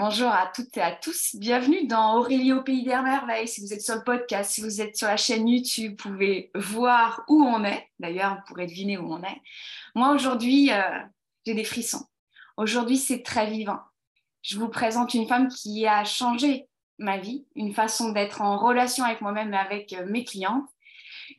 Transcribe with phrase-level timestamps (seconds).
[0.00, 1.34] Bonjour à toutes et à tous.
[1.34, 3.48] Bienvenue dans Aurélie au pays des merveilles.
[3.48, 6.52] Si vous êtes sur le podcast, si vous êtes sur la chaîne YouTube, vous pouvez
[6.54, 7.88] voir où on est.
[7.98, 9.42] D'ailleurs, vous pourrez deviner où on est.
[9.96, 11.00] Moi, aujourd'hui, euh,
[11.44, 12.06] j'ai des frissons.
[12.56, 13.80] Aujourd'hui, c'est très vivant.
[14.42, 16.68] Je vous présente une femme qui a changé
[17.00, 20.70] ma vie, une façon d'être en relation avec moi-même et avec euh, mes clientes.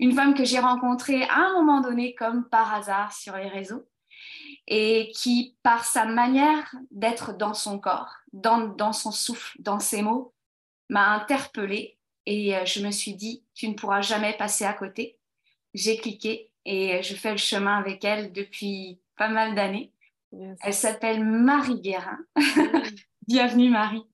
[0.01, 3.87] Une femme que j'ai rencontrée à un moment donné comme par hasard sur les réseaux
[4.69, 10.33] et qui, par sa manière d'être dans son corps, dans, son souffle, dans ses mots,
[10.89, 11.97] m'a interpellée
[12.27, 15.17] et euh, je me suis dit, tu ne pourras jamais passer à côté.
[15.73, 19.91] J'ai cliqué et je fais le chemin avec elle depuis pas mal d'années.
[20.61, 22.19] Elle s'appelle Marie Guérin.
[23.27, 24.05] Bienvenue Marie.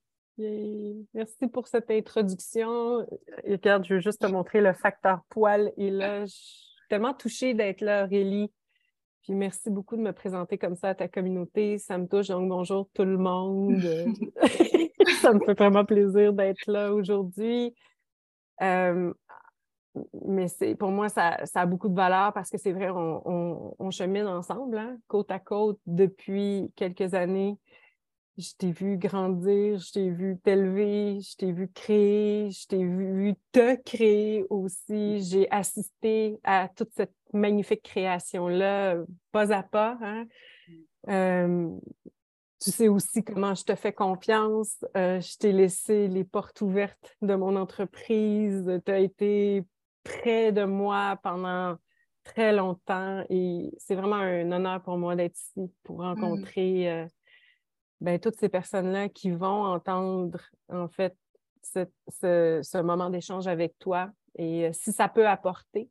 [1.13, 3.05] Merci pour cette introduction.
[3.45, 5.73] Regarde, je veux juste te montrer le facteur poil.
[5.75, 8.49] Et là, je suis tellement touchée d'être là, Aurélie.
[9.25, 11.79] Puis merci beaucoup de me présenter comme ça à ta communauté.
[11.79, 12.27] Ça me touche.
[12.27, 13.81] Donc, bonjour tout le monde.
[15.19, 17.73] ça me fait vraiment plaisir d'être là aujourd'hui.
[18.61, 19.11] Euh,
[20.27, 24.27] mais c'est pour moi, ça, a beaucoup de valeur parce que c'est vrai, on, chemine
[24.27, 27.57] ensemble, hein, côte à côte, depuis quelques années.
[28.37, 33.33] Je t'ai vu grandir, je t'ai vu t'élever, je t'ai vu créer, je t'ai vu
[33.51, 35.23] te créer aussi.
[35.23, 38.97] J'ai assisté à toute cette magnifique création-là,
[39.31, 39.97] pas à pas.
[40.01, 40.25] Hein.
[41.09, 41.69] Euh,
[42.59, 44.83] tu sais aussi comment je te fais confiance.
[44.97, 48.81] Euh, je t'ai laissé les portes ouvertes de mon entreprise.
[48.85, 49.63] Tu as été
[50.03, 51.75] près de moi pendant
[52.23, 56.01] très longtemps et c'est vraiment un honneur pour moi d'être ici pour mmh.
[56.01, 57.05] rencontrer euh,
[58.01, 60.39] ben, toutes ces personnes-là qui vont entendre,
[60.69, 61.15] en fait,
[61.61, 64.09] ce, moment d'échange avec toi.
[64.37, 65.89] Et si ça peut apporter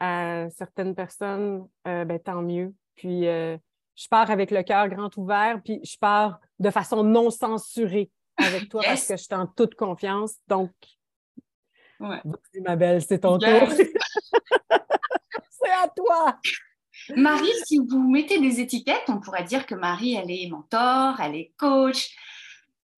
[0.00, 2.74] à certaines personnes, euh, ben, tant mieux.
[2.96, 3.56] Puis, euh,
[3.94, 8.68] je pars avec le cœur grand ouvert, puis je pars de façon non censurée avec
[8.70, 10.34] toi parce que je suis en toute confiance.
[10.48, 10.72] Donc,
[12.00, 12.20] ouais.
[12.62, 13.68] ma belle, c'est ton tour.
[15.50, 16.38] c'est à toi.
[17.16, 21.34] Marie, si vous mettez des étiquettes, on pourrait dire que Marie, elle est mentor, elle
[21.34, 22.16] est coach.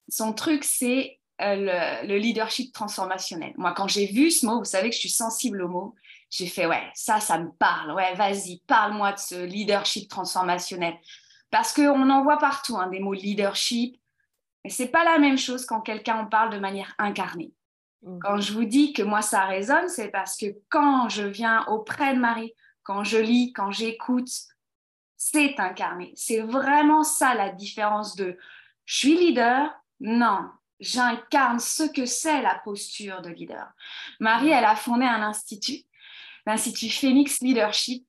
[0.08, 3.52] Son truc, c'est euh, le, leadership transformationnel.
[3.56, 5.94] Moi, quand j'ai vu ce mot, vous savez que je suis sensible au mot,
[6.32, 7.92] j'ai fait, ouais, ça, ça me parle.
[7.92, 10.94] Ouais, vas-y, parle-moi de ce leadership transformationnel.
[11.50, 14.00] Parce qu'on en voit partout hein, des mots leadership,
[14.64, 17.52] mais c'est pas la même chose quand quelqu'un en parle de manière incarnée.
[18.02, 18.18] Mmh.
[18.20, 22.14] Quand je vous dis que moi, ça résonne, c'est parce que quand je viens auprès
[22.14, 24.30] de Marie, quand je lis, quand j'écoute,
[25.18, 26.14] c'est incarné.
[26.16, 28.38] C'est vraiment ça la différence de
[28.86, 29.70] je suis leader,
[30.00, 30.48] non,
[30.80, 33.70] j'incarne ce que c'est la posture de leader.
[34.18, 35.84] Marie, elle a fondé un institut,
[36.46, 38.06] l'Institut Phoenix Leadership,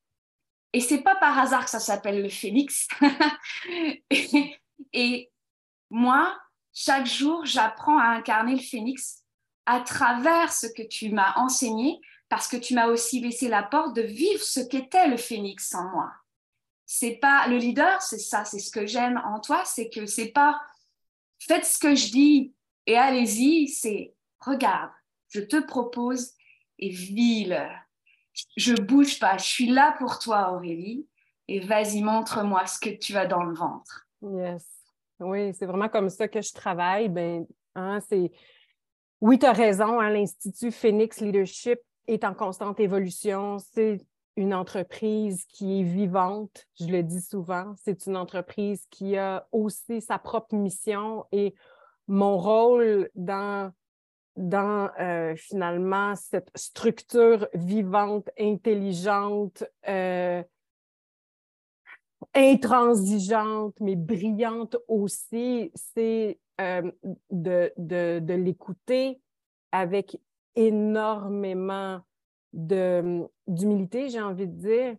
[0.74, 2.88] et c'est pas par hasard que ça s'appelle le Phoenix.
[4.94, 5.32] et,
[5.92, 6.36] moi,
[6.74, 9.20] chaque jour, j'apprends à incarner le Phoenix
[9.68, 13.96] à travers ce que tu m'as enseigné parce que tu m'as aussi laissé la porte
[13.96, 16.12] de vivre ce qu'était le phénix en moi.
[16.88, 20.32] C'est pas le leader, c'est ça, c'est ce que j'aime en toi, c'est que c'est
[20.32, 20.60] pas
[21.40, 22.56] faites ce que je dis
[22.88, 24.92] et allez-y, c'est regarde,
[25.30, 26.32] je te propose
[26.80, 27.68] et vis-le.
[28.56, 31.08] Je bouge pas, je suis là pour toi Aurélie
[31.48, 34.08] et vas-y montre-moi ce que tu as dans le ventre.
[34.22, 34.66] Yes.
[35.20, 37.10] Oui, c'est vraiment comme ça que je travaille.
[37.10, 37.46] Ben,
[37.76, 38.00] hein,
[39.22, 43.58] oui, tu as raison, hein, l'Institut Phoenix Leadership est en constante évolution.
[43.60, 44.00] C'est
[44.36, 47.74] une entreprise qui est vivante, je le dis souvent.
[47.84, 51.54] C'est une entreprise qui a aussi sa propre mission et
[52.08, 53.72] mon rôle dans,
[54.36, 60.44] dans euh, finalement cette structure vivante, intelligente, euh,
[62.34, 66.92] intransigeante, mais brillante aussi, c'est euh,
[67.32, 69.22] de, de, de l'écouter
[69.72, 70.18] avec
[70.56, 72.02] énormément
[72.54, 74.96] d'humilité, j'ai envie de dire,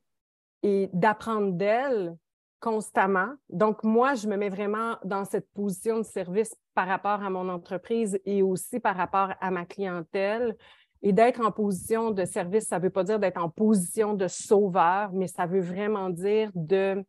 [0.62, 2.17] et d'apprendre d'elle
[2.64, 3.28] constamment.
[3.50, 7.50] Donc, moi, je me mets vraiment dans cette position de service par rapport à mon
[7.50, 10.56] entreprise et aussi par rapport à ma clientèle.
[11.02, 14.28] Et d'être en position de service, ça ne veut pas dire d'être en position de
[14.28, 17.05] sauveur, mais ça veut vraiment dire de,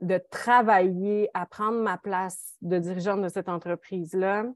[0.00, 4.46] de travailler à prendre ma place de dirigeante de cette entreprise-là,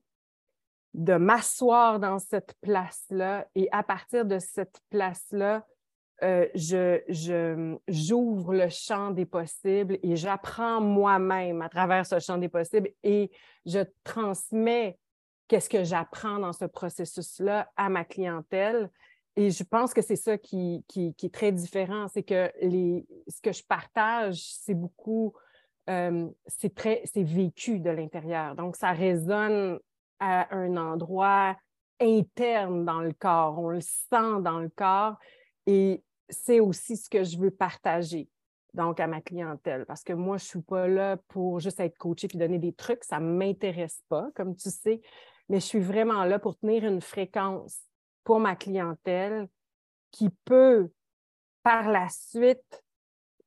[0.95, 5.65] de m'asseoir dans cette place-là et à partir de cette place-là,
[6.23, 12.49] euh, je, j'ouvre le champ des possibles et j'apprends moi-même à travers ce champ des
[12.49, 13.31] possibles et
[13.67, 14.99] je transmets
[15.49, 18.91] qu'est-ce que j'apprends dans ce processus-là à ma clientèle.
[19.37, 23.41] Et je pense que c'est ça qui, qui, est très différent, c'est que les, ce
[23.41, 25.35] que je partage, c'est beaucoup
[25.91, 28.55] euh, c'est vécu de l'intérieur.
[28.55, 29.79] Donc, ça résonne
[30.19, 31.57] à un endroit
[32.01, 33.59] interne dans le corps.
[33.59, 35.17] On le sent dans le corps
[35.67, 38.29] et c'est aussi ce que je veux partager
[38.75, 41.97] donc à ma clientèle parce que moi, je ne suis pas là pour juste être
[41.97, 43.05] coachée puis donner des trucs.
[43.05, 45.01] Ça ne m'intéresse pas, comme tu sais,
[45.49, 47.79] mais je suis vraiment là pour tenir une fréquence
[48.25, 49.49] pour ma clientèle
[50.11, 50.91] qui peut
[51.63, 52.83] par la suite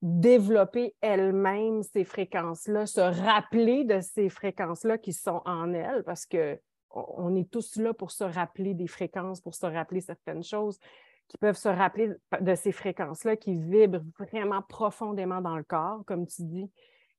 [0.02, 6.60] développer elle-même ces fréquences-là, se rappeler de ces fréquences-là qui sont en elle, parce que
[6.90, 10.80] on est tous là pour se rappeler des fréquences, pour se rappeler certaines choses,
[11.28, 16.26] qui peuvent se rappeler de ces fréquences-là qui vibrent vraiment profondément dans le corps, comme
[16.26, 16.72] tu dis,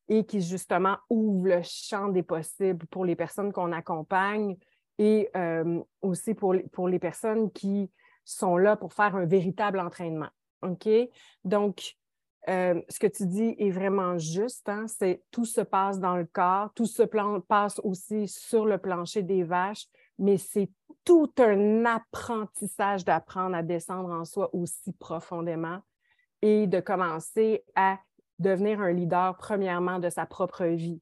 [0.09, 4.57] et qui justement ouvrent le champ des possibles pour les personnes qu'on accompagne
[4.99, 7.91] et euh, aussi pour, pour les personnes qui
[8.25, 10.29] sont là pour faire un véritable entraînement.
[10.63, 10.89] OK?
[11.45, 11.97] Donc,
[12.49, 14.69] euh, ce que tu dis est vraiment juste.
[14.69, 14.87] Hein?
[14.87, 19.43] C'est tout se passe dans le corps, tout se passe aussi sur le plancher des
[19.43, 19.87] vaches,
[20.19, 20.71] mais c'est
[21.09, 25.79] tout un apprentissage d'apprendre à descendre en soi aussi profondément
[26.43, 27.99] et de commencer à
[28.39, 31.01] devenir un leader, premièrement, de sa propre vie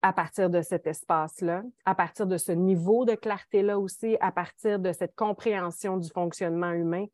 [0.00, 4.78] à partir de cet espace-là, à partir de ce niveau de clarté-là aussi, à partir
[4.78, 7.04] de cette compréhension du fonctionnement humain,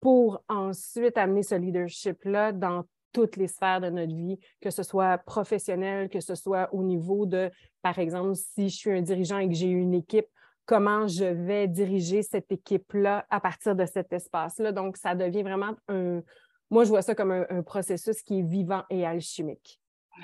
[0.00, 5.18] pour ensuite amener ce leadership-là dans toutes les sphères de notre vie, que ce soit
[5.18, 7.50] professionnel, que ce soit au niveau de,
[7.82, 10.26] par exemple, si je suis un dirigeant et que j'ai une équipe,
[10.66, 14.72] comment je vais diriger cette équipe-là à partir de cet espace-là.
[14.72, 16.22] Donc, ça devient vraiment un,
[16.70, 19.80] moi, je vois ça comme un, processus qui est vivant et alchimique.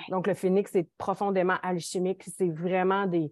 [0.09, 2.23] Donc, le phénix est profondément alchimique.
[2.23, 3.31] C'est vraiment des,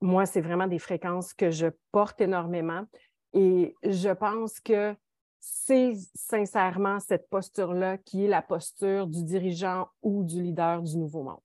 [0.00, 2.84] moi, c'est vraiment des fréquences que je porte énormément.
[3.32, 4.94] Et je pense que
[5.38, 11.22] c'est sincèrement cette posture-là qui est la posture du dirigeant ou du leader du nouveau
[11.22, 11.40] monde.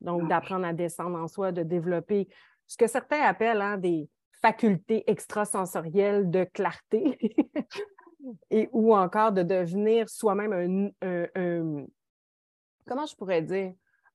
[0.00, 2.28] Donc, ah d'apprendre à descendre en soi, de développer
[2.66, 4.10] ce que certains appellent hein, des
[4.46, 7.18] facultés extrasensorielles de clarté
[8.50, 11.84] et ou encore de devenir soi-même un,
[12.86, 13.72] comment je pourrais dire,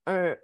[0.07, 0.35] un,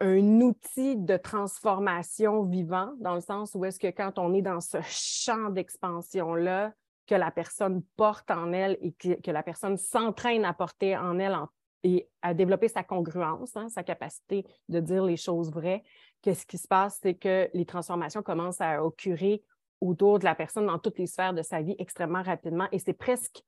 [0.42, 4.78] outil de transformation vivant, dans le sens où est-ce que quand on est dans ce
[4.82, 6.74] champ d'expansion-là,
[7.08, 11.38] que la personne porte en elle et que, la personne s'entraîne à porter en elle
[11.84, 15.84] et à développer sa congruence, hein, sa capacité de dire les choses vraies,
[16.22, 19.42] qu'est-ce qui se passe, c'est que les transformations commencent à occurrer
[19.82, 22.94] autour de la personne dans toutes les sphères de sa vie extrêmement rapidement et c'est
[22.94, 23.42] presque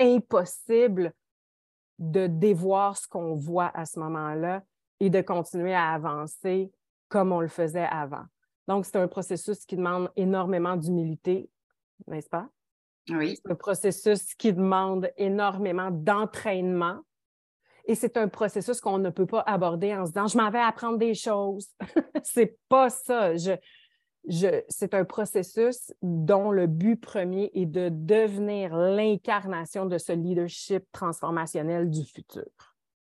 [0.00, 1.12] impossible
[1.98, 4.62] de dévoir ce qu'on voit à ce moment-là
[5.00, 6.70] et de continuer à avancer
[7.08, 8.24] comme on le faisait avant.
[8.68, 11.48] Donc, c'est un processus qui demande énormément d'humilité,
[12.06, 12.48] n'est-ce pas?
[13.10, 13.36] Oui.
[13.36, 17.00] C'est un processus qui demande énormément d'entraînement.
[17.86, 20.58] Et c'est un processus qu'on ne peut pas aborder en se disant je m'en vais
[20.58, 21.68] apprendre des choses.
[22.24, 23.36] c'est pas ça.
[23.36, 23.52] Je,
[24.28, 31.90] c'est un processus dont le but premier est de devenir l'incarnation de ce leadership transformationnel
[31.90, 32.44] du futur.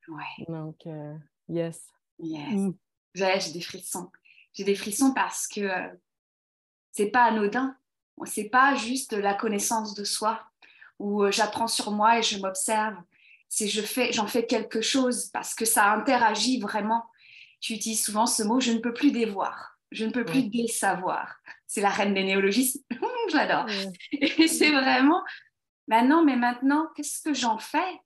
[0.08, 0.44] Oui.
[0.48, 1.14] Donc, euh,
[1.48, 1.88] yes.
[2.18, 2.52] Yes.
[2.52, 2.72] Mm.
[3.14, 4.10] J'ai des frissons.
[4.52, 5.88] J'ai des frissons parce que euh,
[6.92, 7.76] c'est pas anodin
[8.26, 10.40] c'est pas juste la connaissance de soi
[10.98, 12.96] où euh, j'apprends sur moi et je m'observe.
[13.48, 17.04] C'est je fais, j'en fais quelque chose parce que ça interagit vraiment.
[17.60, 21.36] Tu utilises souvent ce mot, je ne peux plus dévoir, je ne peux plus désavoir.
[21.66, 22.80] C'est la reine des néologismes,
[23.30, 23.66] j'adore.
[24.12, 25.22] Et c'est vraiment,
[25.88, 28.00] maintenant, mais maintenant, qu'est-ce que j'en fais?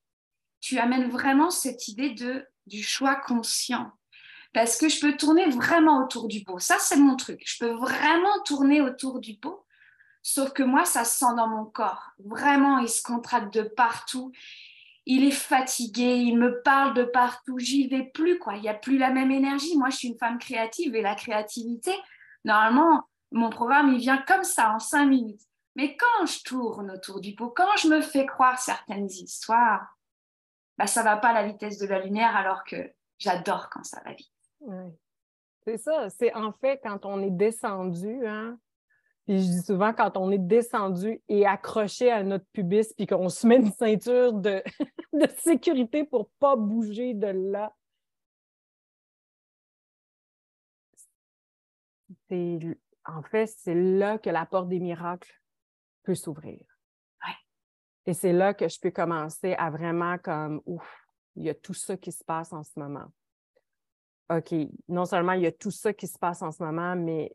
[0.61, 3.93] Tu amènes vraiment cette idée de du choix conscient
[4.55, 6.59] parce que je peux tourner vraiment autour du pot.
[6.59, 7.43] Ça, c'est mon truc.
[7.45, 9.65] Je peux vraiment tourner autour du pot
[10.27, 12.13] Sauf que moi, ça se sent dans mon corps.
[12.25, 14.33] Vraiment, il se contracte de partout.
[15.07, 17.59] Il est fatigué, il me parle de partout.
[17.59, 18.57] J'y vais plus, quoi.
[18.57, 19.77] Il n'y a plus la même énergie.
[19.77, 21.93] Moi, je suis une femme créative et la créativité,
[22.45, 25.43] normalement, mon programme, il vient comme ça, en cinq minutes.
[25.77, 29.99] Mais quand je tourne autour du pot, quand je me fais croire certaines histoires,
[30.79, 32.77] bah, ça va pas à la vitesse de la lumière, alors que
[33.19, 34.31] j'adore quand ça va vite.
[35.67, 36.09] C'est ça.
[36.11, 38.59] C'est en fait quand on est descendu, hein,
[39.27, 43.29] puis je dis souvent, quand on est descendu et accroché à notre pubis, puis qu'on
[43.29, 44.63] se met une ceinture de,
[45.13, 47.75] de sécurité pour ne pas bouger de là,
[52.29, 52.59] c'est
[53.07, 55.31] en fait, c'est là que la porte des miracles
[56.05, 56.65] peut s'ouvrir.
[58.07, 61.75] Et c'est là que je peux commencer à vraiment comme, ouf, il y a tout
[61.75, 63.07] ça qui se passe en ce moment.
[64.31, 64.55] OK,
[64.89, 67.35] non seulement il y a tout ça qui se passe en ce moment, mais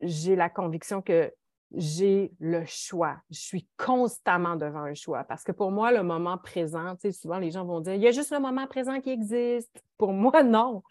[0.00, 1.32] j'ai la conviction que
[1.72, 3.16] j'ai le choix.
[3.30, 7.12] Je suis constamment devant un choix parce que pour moi, le moment présent, tu sais,
[7.12, 9.82] souvent les gens vont dire, il y a juste le moment présent qui existe.
[9.98, 10.82] Pour moi, non.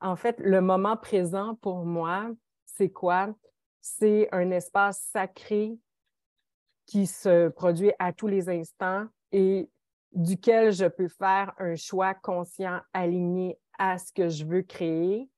[0.00, 2.30] En fait, le moment présent, pour moi,
[2.64, 3.34] c'est quoi?
[3.80, 5.76] C'est un espace sacré
[6.86, 9.68] qui se produit à tous les instants et
[10.12, 15.28] duquel je peux faire un choix conscient aligné à ce que je veux créer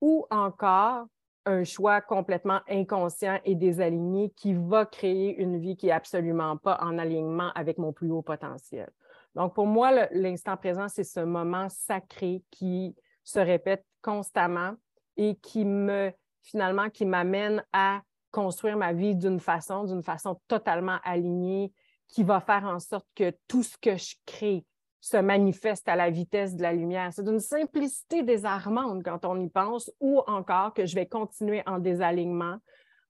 [0.00, 1.06] ou encore
[1.50, 6.78] un choix complètement inconscient et désaligné qui va créer une vie qui n'est absolument pas
[6.80, 8.88] en alignement avec mon plus haut potentiel.
[9.34, 14.74] Donc, pour moi, l'instant présent, c'est ce moment sacré qui se répète constamment
[15.16, 20.98] et qui me, finalement, qui m'amène à construire ma vie d'une façon, d'une façon totalement
[21.04, 21.72] alignée,
[22.08, 24.64] qui va faire en sorte que tout ce que je crée,
[25.00, 27.12] se manifeste à la vitesse de la lumière.
[27.12, 31.78] C'est d'une simplicité désarmante quand on y pense, ou encore que je vais continuer en
[31.78, 32.58] désalignement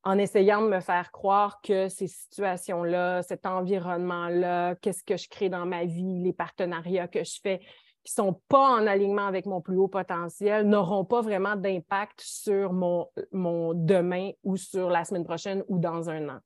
[0.03, 5.51] en essayant de me faire croire que ces situations-là, cet environnement-là, qu'est-ce que je crée
[5.51, 7.61] dans ma vie, les partenariats que je fais
[8.03, 12.19] qui ne sont pas en alignement avec mon plus haut potentiel n'auront pas vraiment d'impact
[12.23, 16.39] sur mon, mon demain ou sur la semaine prochaine ou dans un an.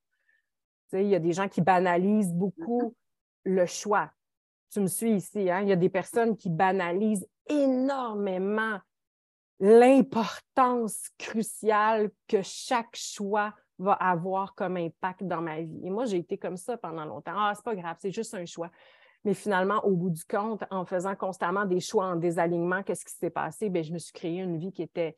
[0.92, 2.96] il y a des gens qui banalisent beaucoup
[3.44, 4.10] le choix
[4.74, 5.60] tu me suis ici, hein?
[5.62, 8.78] il y a des personnes qui banalisent énormément
[9.60, 15.80] l'importance cruciale que chaque choix va avoir comme impact dans ma vie.
[15.84, 17.34] Et moi, j'ai été comme ça pendant longtemps.
[17.36, 18.70] Ah, c'est pas grave, c'est juste un choix.
[19.24, 23.14] Mais finalement, au bout du compte, en faisant constamment des choix en désalignement, qu'est-ce qui
[23.14, 23.70] s'est passé?
[23.70, 25.16] Bien, je me suis créé une vie qui était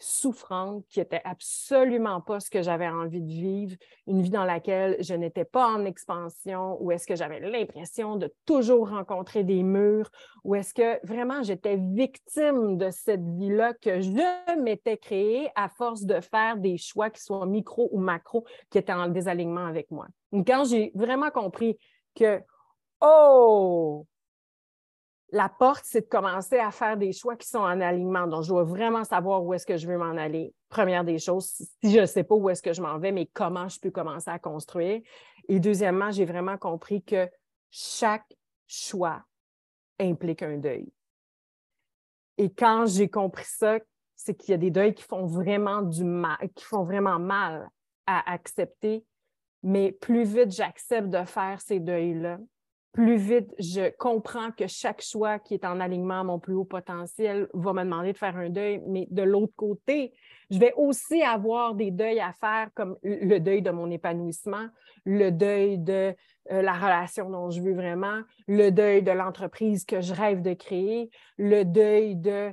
[0.00, 3.76] souffrante, qui n'était absolument pas ce que j'avais envie de vivre,
[4.06, 8.32] une vie dans laquelle je n'étais pas en expansion, ou est-ce que j'avais l'impression de
[8.46, 10.10] toujours rencontrer des murs,
[10.44, 16.04] ou est-ce que vraiment j'étais victime de cette vie-là que je m'étais créée à force
[16.04, 20.06] de faire des choix qui soient micro ou macro, qui étaient en désalignement avec moi.
[20.46, 21.78] quand j'ai vraiment compris
[22.14, 22.40] que,
[23.00, 24.06] oh,
[25.30, 28.26] la porte, c'est de commencer à faire des choix qui sont en alignement.
[28.26, 30.54] Donc, je dois vraiment savoir où est-ce que je veux m'en aller.
[30.68, 33.26] Première des choses, si je ne sais pas où est-ce que je m'en vais, mais
[33.26, 35.02] comment je peux commencer à construire.
[35.48, 37.28] Et deuxièmement, j'ai vraiment compris que
[37.70, 38.34] chaque
[38.66, 39.22] choix
[40.00, 40.90] implique un deuil.
[42.38, 43.78] Et quand j'ai compris ça,
[44.14, 47.68] c'est qu'il y a des deuils qui font vraiment du mal, qui font vraiment mal
[48.06, 49.04] à accepter.
[49.62, 52.38] Mais plus vite j'accepte de faire ces deuils-là,
[52.92, 56.64] plus vite je comprends que chaque choix qui est en alignement à mon plus haut
[56.64, 60.12] potentiel va me demander de faire un deuil, mais de l'autre côté,
[60.50, 64.68] je vais aussi avoir des deuils à faire comme le deuil de mon épanouissement,
[65.04, 66.14] le deuil de
[66.50, 70.54] euh, la relation dont je veux vraiment, le deuil de l'entreprise que je rêve de
[70.54, 72.52] créer, le deuil de,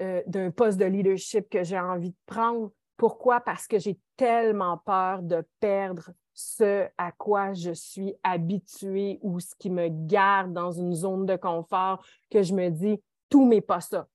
[0.00, 2.70] euh, d'un poste de leadership que j'ai envie de prendre.
[2.96, 3.40] Pourquoi?
[3.40, 9.54] Parce que j'ai tellement peur de perdre ce à quoi je suis habituée ou ce
[9.58, 13.80] qui me garde dans une zone de confort que je me dis tout mais pas
[13.80, 14.06] ça.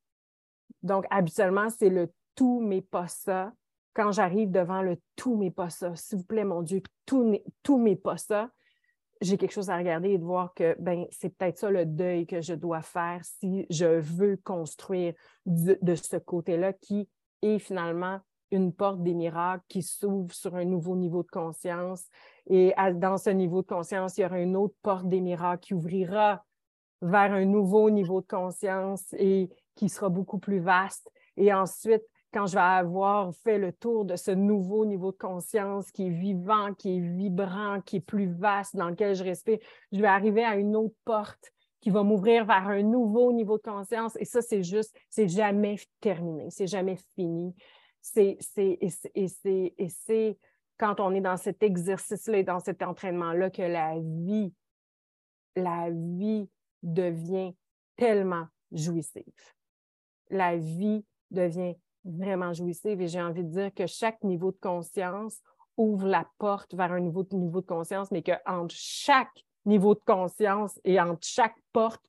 [0.84, 3.52] Donc, habituellement, c'est le tout mais pas ça.
[3.94, 7.78] Quand j'arrive devant le tout mais pas ça, s'il vous plaît, mon Dieu, tout, tout
[7.78, 8.50] mais pas ça,
[9.22, 12.28] j'ai quelque chose à regarder et de voir que ben, c'est peut-être ça le deuil
[12.28, 15.14] que je dois faire si je veux construire
[15.46, 17.10] de ce côté-là qui
[17.42, 18.20] est finalement
[18.52, 22.06] une porte des miracles qui s'ouvre sur un nouveau niveau de conscience.
[22.50, 25.74] Et dans ce niveau de conscience, il y aura une autre porte des miracles qui
[25.74, 26.44] ouvrira
[27.02, 31.12] vers un nouveau niveau de conscience et qui sera beaucoup plus vaste.
[31.36, 35.92] Et ensuite, quand je vais avoir fait le tour de ce nouveau niveau de conscience
[35.92, 39.60] qui est vivant, qui est vibrant, qui est plus vaste, dans lequel je respire,
[39.92, 43.64] je vais arriver à une autre porte qui va m'ouvrir vers un nouveau niveau de
[43.64, 44.18] conscience.
[44.20, 47.56] Et ça, c'est juste, c'est jamais terminé, c'est jamais fini
[48.02, 50.38] c'est, et c'est
[50.78, 54.54] quand on est dans cet exercice-là et dans cet entraînement-là que la vie,
[55.56, 56.50] la vie
[56.84, 57.54] devient
[57.96, 59.24] tellement jouissive.
[60.30, 65.40] La vie devient vraiment jouissive et j'ai envie de dire que chaque niveau de conscience
[65.76, 70.80] ouvre la porte vers un nouveau niveau de conscience, mais qu'entre chaque niveau de conscience
[70.84, 72.04] et entre chaque porte,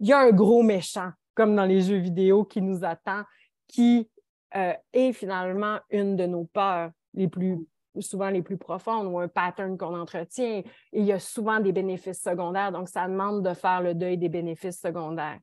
[0.00, 3.22] il y a un gros méchant, comme dans les jeux vidéo, qui nous attend,
[3.68, 4.10] qui
[4.56, 7.58] euh, est finalement une de nos peurs les plus
[8.00, 10.62] souvent les plus profondes ou un pattern qu'on entretient.
[10.92, 14.16] Et il y a souvent des bénéfices secondaires, donc ça demande de faire le deuil
[14.16, 15.38] des bénéfices secondaires.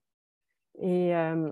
[0.79, 1.51] Et euh,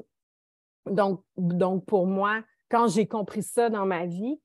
[0.86, 4.40] donc, donc, pour moi, quand j'ai compris ça dans ma vie,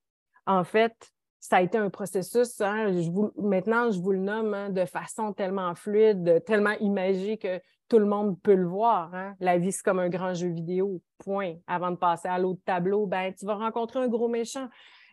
[0.47, 0.95] en fait,
[1.41, 2.93] ça a été un processus, hein,
[3.37, 7.61] maintenant je vous le nomme hein, de façon tellement fluide, tellement imagée que
[7.93, 9.15] tout le monde peut le voir.
[9.15, 9.37] Hein.
[9.39, 11.57] La vie, c'est comme un grand jeu vidéo, point.
[11.67, 14.67] Avant de passer à l'autre tableau, ben, tu vas rencontrer un gros méchant.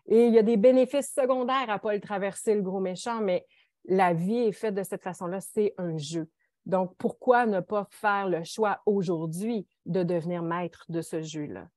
[0.05, 3.19] Et il y a des bénéfices secondaires à ne pas le traverser, le gros méchant,
[3.19, 3.45] mais
[3.83, 6.29] la vie est faite de cette façon-là, c'est un jeu.
[6.65, 11.67] Donc, pourquoi ne pas faire le choix aujourd'hui de devenir maître de ce jeu-là?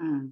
[0.00, 0.30] Hmm.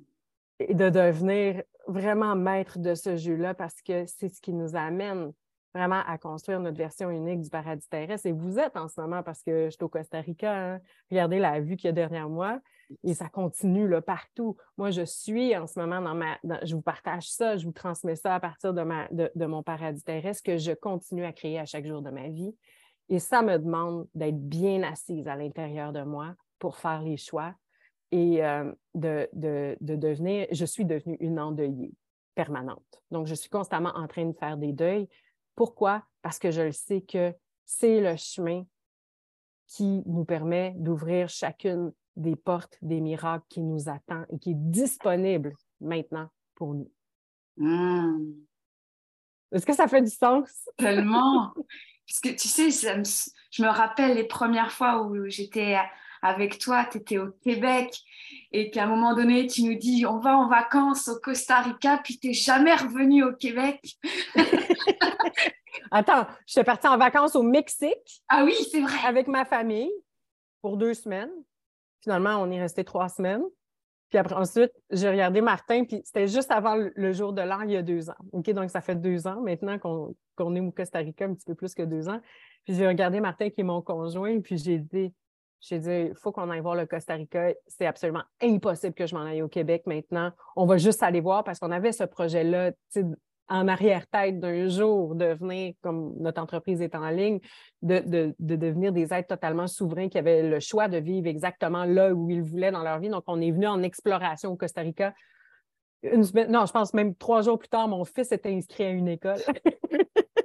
[0.58, 5.34] Et de devenir vraiment maître de ce jeu-là parce que c'est ce qui nous amène
[5.74, 8.26] vraiment à construire notre version unique du paradis terrestre.
[8.26, 10.52] Et vous êtes en ce moment parce que je suis au Costa Rica.
[10.52, 10.80] Hein.
[11.10, 12.60] Regardez la vue qu'il y a derrière moi
[13.04, 14.56] et ça continue là, partout.
[14.76, 16.38] Moi, je suis en ce moment dans ma.
[16.64, 20.02] je vous partage ça, je vous transmets ça à partir de, ma, de, mon paradis
[20.02, 22.54] terrestre que je continue à créer à chaque jour de ma vie.
[23.08, 27.54] Et ça me demande d'être bien assise à l'intérieur de moi pour faire les choix
[28.10, 30.46] et euh, de, de, de devenir.
[30.52, 31.92] Je suis devenue une endeuillée
[32.34, 33.02] permanente.
[33.10, 35.08] Donc, je suis constamment en train de faire des deuils
[35.54, 36.04] pourquoi?
[36.22, 38.64] Parce que je le sais que c'est le chemin
[39.66, 44.56] qui nous permet d'ouvrir chacune des portes des miracles qui nous attend et qui est
[44.56, 46.92] disponible maintenant pour nous.
[47.56, 48.32] Hmm.
[49.52, 50.68] Est-ce que ça fait du sens?
[50.76, 51.52] Tellement.
[52.06, 55.76] Parce que tu sais, je me rappelle les premières fois où j'étais
[56.22, 58.00] avec toi, tu étais au Québec
[58.52, 62.00] et qu'à un moment donné, tu nous dis on va en vacances au Costa Rica,
[62.02, 63.96] puis tu n'es jamais revenu au Québec.
[65.90, 68.22] Attends, je suis partie en vacances au Mexique.
[68.28, 68.98] Ah oui, c'est vrai.
[69.04, 69.90] Avec ma famille
[70.62, 71.32] pour deux semaines.
[72.02, 73.42] Finalement, on est resté trois semaines.
[74.12, 77.70] Puis après, ensuite, j'ai regardé Martin, puis c'était juste avant le jour de l'an, il
[77.70, 78.16] y a deux ans.
[78.32, 81.54] OK, donc ça fait deux ans maintenant qu'on est au Costa Rica, un petit peu
[81.54, 82.20] plus que deux ans.
[82.64, 85.14] Puis j'ai regardé Martin, qui est mon conjoint, puis j'ai dit,
[85.62, 87.52] j'ai dit, il faut qu'on aille voir le Costa Rica.
[87.68, 90.32] C'est absolument impossible que je m'en aille au Québec maintenant.
[90.56, 92.72] On va juste aller voir parce qu'on avait ce projet-là
[93.48, 97.38] en arrière-tête d'un jour de venir, comme notre entreprise est en ligne,
[97.80, 102.28] de, devenir des êtres totalement souverains qui avaient le choix de vivre exactement là où
[102.28, 103.08] ils voulaient dans leur vie.
[103.08, 105.14] Donc, on est venu en exploration au Costa Rica.
[106.02, 109.06] Une non, je pense même trois jours plus tard, mon fils était inscrit à une
[109.06, 109.38] école.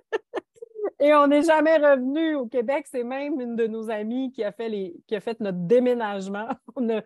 [0.99, 2.87] Et on n'est jamais revenu au Québec.
[2.89, 6.47] C'est même une de nos amies qui a fait, les, qui a fait notre déménagement.
[6.75, 7.01] On,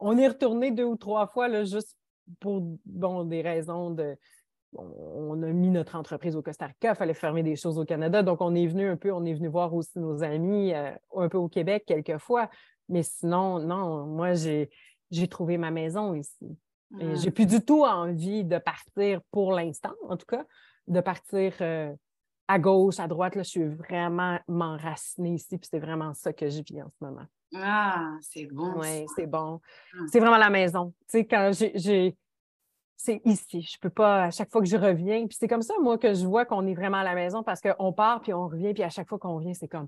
[0.00, 1.96] on est retourné deux ou trois fois là, juste
[2.40, 4.16] pour bon, des raisons de.
[4.72, 8.22] on a mis notre entreprise au Costa Rica, il fallait fermer des choses au Canada.
[8.22, 11.28] Donc, on est venu un peu, on est venu voir aussi nos amis euh, un
[11.28, 12.48] peu au Québec quelques fois.
[12.88, 14.70] Mais sinon, non, moi, j'ai,
[15.10, 16.56] j'ai trouvé ma maison ici.
[16.94, 17.14] Ah.
[17.14, 20.44] j'ai plus du tout envie de partir pour l'instant, en tout cas,
[20.88, 21.92] de partir euh,
[22.50, 26.48] à gauche, à droite, là, je suis vraiment m'enracinée ici, puis c'est vraiment ça que
[26.48, 27.26] je vis en ce moment.
[27.54, 28.80] Ah, c'est bon.
[28.80, 29.60] Oui, c'est bon.
[29.94, 29.98] Ah.
[30.10, 30.92] C'est vraiment la maison.
[31.02, 32.16] Tu sais, quand j'ai.
[32.96, 33.62] C'est ici.
[33.62, 36.12] Je peux pas, à chaque fois que je reviens, puis c'est comme ça, moi, que
[36.12, 38.82] je vois qu'on est vraiment à la maison parce qu'on part, puis on revient, puis
[38.82, 39.86] à chaque fois qu'on revient, c'est comme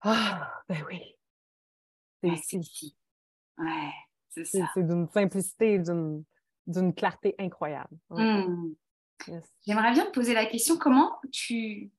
[0.00, 1.02] Ah, ben oui.
[2.42, 2.96] C'est ici.
[3.58, 3.92] Ouais,
[4.30, 4.66] c'est ça.
[4.72, 7.94] C'est d'une simplicité, d'une clarté incroyable.
[9.66, 11.90] J'aimerais bien te poser la question, comment tu,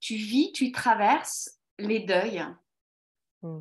[0.00, 2.44] tu vis, tu traverses les deuils?
[3.42, 3.60] Hmm.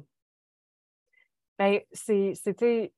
[1.58, 2.94] ben, C'était.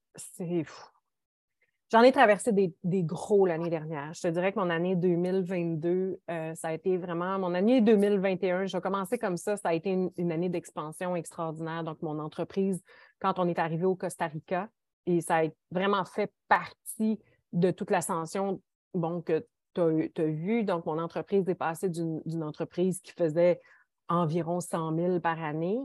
[1.92, 4.14] J'en ai traversé des, gros l'année dernière.
[4.14, 7.38] Je te dirais que mon année 2022, euh, ça a été vraiment.
[7.38, 9.58] Mon année 2021, j'ai commencé comme ça.
[9.58, 11.84] Ça a été une, une année d'expansion extraordinaire.
[11.84, 12.84] Donc, mon entreprise,
[13.20, 14.70] quand on est arrivé au Costa Rica,
[15.06, 17.20] et ça a vraiment fait partie
[17.52, 18.62] de toute l'ascension
[18.94, 20.64] bon, que tu as, vu.
[20.64, 23.60] Donc, mon entreprise est passée d'une entreprise qui faisait
[24.08, 25.80] environ 100 000 par année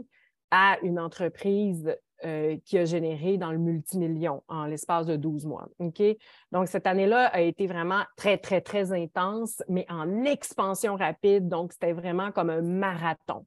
[0.51, 1.95] à une entreprise
[2.25, 5.69] euh, qui a généré dans le multimillion en l'espace de 12 mois.
[6.51, 11.49] Donc, cette année-là a été vraiment très, très, très intense, mais en expansion rapide.
[11.49, 13.47] Donc, c'était vraiment comme un marathon.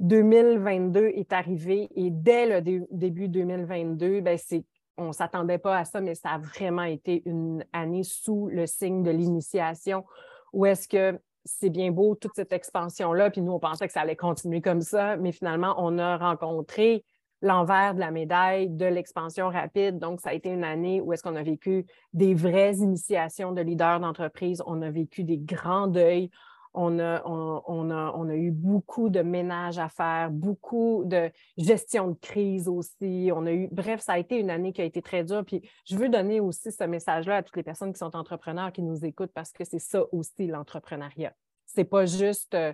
[0.00, 4.64] 2022 est arrivé et dès le début 2022, ben, c'est
[4.96, 8.66] on ne s'attendait pas à ça, mais ça a vraiment été une année sous le
[8.66, 10.04] signe de l'initiation
[10.52, 14.00] où est-ce que c'est bien beau toute cette expansion-là, puis nous, on pensait que ça
[14.00, 17.04] allait continuer comme ça, mais finalement, on a rencontré
[17.42, 19.98] l'envers de la médaille de l'expansion rapide.
[19.98, 23.62] Donc, ça a été une année où est-ce qu'on a vécu des vraies initiations de
[23.62, 26.30] leaders d'entreprise, on a vécu des grands deuils,
[26.74, 33.30] on a, eu beaucoup de ménage à faire, beaucoup de gestion de crise aussi.
[33.34, 35.44] On a eu, bref, ça a été une année qui a été très dure.
[35.44, 38.82] Puis je veux donner aussi ce message-là à toutes les personnes qui sont entrepreneurs, qui
[38.82, 41.34] nous écoutent, parce que c'est ça aussi l'entrepreneuriat.
[41.66, 42.54] C'est pas juste.
[42.54, 42.72] Euh,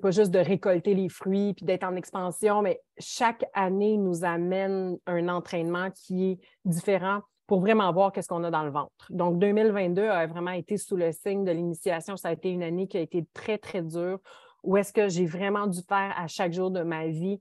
[0.00, 4.96] pas juste de récolter les fruits puis d'être en expansion, mais chaque année nous amène
[5.06, 9.10] un entraînement qui est différent pour vraiment voir qu'est-ce qu'on a dans le ventre.
[9.10, 12.16] Donc, 2022 a vraiment été sous le signe de l'initiation.
[12.16, 14.20] Ça a été une année qui a été très, très dure,
[14.62, 17.40] où est-ce que j'ai vraiment dû faire à chaque jour de ma vie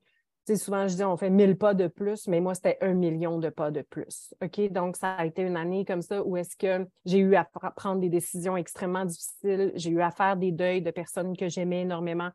[0.55, 3.49] souvent, je dis on fait 1000 pas de plus, mais moi, c'était un million de
[3.49, 4.33] pas de plus.
[4.41, 4.71] OK?
[4.71, 7.43] Donc, ça a été une année comme ça où est-ce que j'ai eu à
[7.75, 9.73] prendre des décisions extrêmement difficiles.
[9.75, 12.29] J'ai eu à faire des deuils de personnes que j'aimais énormément.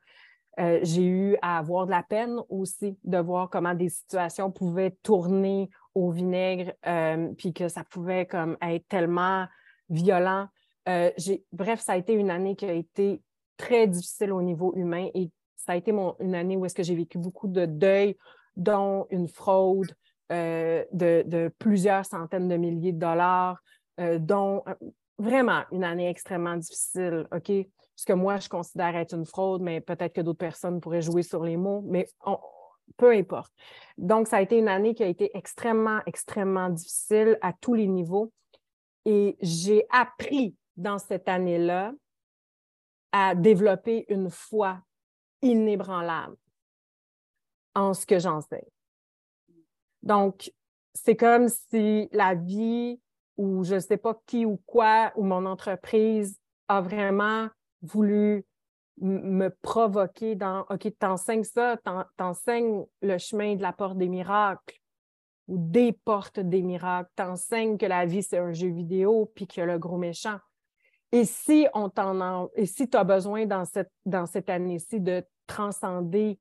[0.60, 4.94] Euh, j'ai eu à avoir de la peine aussi de voir comment des situations pouvaient
[5.02, 9.46] tourner au vinaigre, euh, puis que ça pouvait comme être tellement
[9.88, 10.48] violent.
[10.88, 11.10] Euh,
[11.52, 13.22] bref, ça a été une année qui a été
[13.56, 16.96] très difficile au niveau humain et ça a été une année où est-ce que j'ai
[16.96, 18.16] vécu beaucoup de deuil,
[18.56, 19.94] dont une fraude
[20.32, 23.62] euh, de, plusieurs centaines de milliers de dollars,
[24.18, 24.64] dont
[25.18, 27.52] vraiment une année extrêmement difficile, OK?
[27.94, 31.22] Ce que moi, je considère être une fraude, mais peut-être que d'autres personnes pourraient jouer
[31.22, 32.08] sur les mots, mais
[32.96, 33.52] peu importe.
[33.98, 37.86] Donc, ça a été une année qui a été extrêmement, extrêmement difficile à tous les
[37.86, 38.32] niveaux.
[39.04, 41.92] Et j'ai appris dans cette année-là
[43.12, 44.80] à développer une foi
[45.42, 46.36] inébranlable
[47.74, 48.60] en ce que j'enseigne.
[50.02, 50.52] Donc,
[50.94, 53.00] c'est comme si la vie
[53.36, 57.48] ou je ne sais pas qui ou quoi ou mon entreprise a vraiment
[57.82, 58.44] voulu
[58.98, 61.76] me provoquer dans OK, t'enseignes ça,
[62.16, 64.78] t'enseignes le chemin de la porte des miracles
[65.48, 69.60] ou des portes des miracles, t'enseignes que la vie c'est un jeu vidéo puis qu'il
[69.60, 70.38] y a le gros méchant.
[71.12, 76.38] Et si on t'en tu besoin dans cette, année-ci de transcender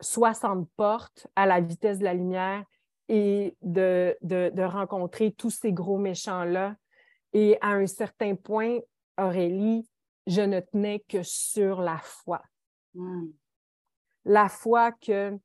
[0.00, 2.64] 60 portes à la vitesse de la lumière
[3.08, 6.76] et de, de, rencontrer tous ces gros méchants-là.
[7.32, 8.78] Et à un certain point,
[9.18, 9.88] Aurélie,
[10.28, 12.42] je ne tenais que sur la foi.
[12.94, 13.30] Hmm.
[14.24, 15.36] La foi que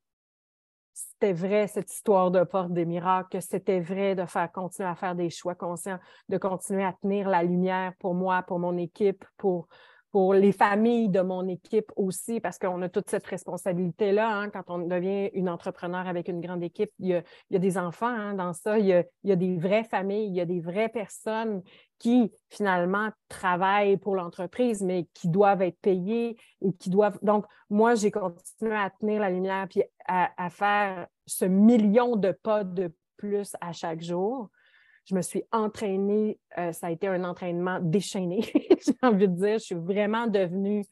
[0.94, 4.96] c'était vrai, cette histoire de porte des miracles, que c'était vrai de faire continuer à
[4.96, 9.26] faire des choix conscients, de continuer à tenir la lumière pour moi, pour mon équipe,
[9.38, 9.68] pour,
[10.14, 14.30] pour les familles de mon équipe aussi, parce qu'on a toute cette responsabilité-là.
[14.30, 18.06] Hein, quand on devient une entrepreneur avec une grande équipe, il y a, des enfants
[18.06, 21.64] hein, dans ça, il y, a, des vraies familles, il y a des vraies personnes
[21.98, 27.18] qui finalement travaillent pour l'entreprise, mais qui doivent être payées et qui doivent.
[27.24, 32.32] Donc, moi, j'ai continué à tenir la lumière puis à, à faire ce million de
[32.32, 34.52] pas de plus à chaque jour
[35.06, 38.42] je me suis entraînée, euh, ça a été un entraînement déchaîné,
[38.86, 39.60] j'ai envie de dire.
[39.60, 40.86] Je suis vraiment devenue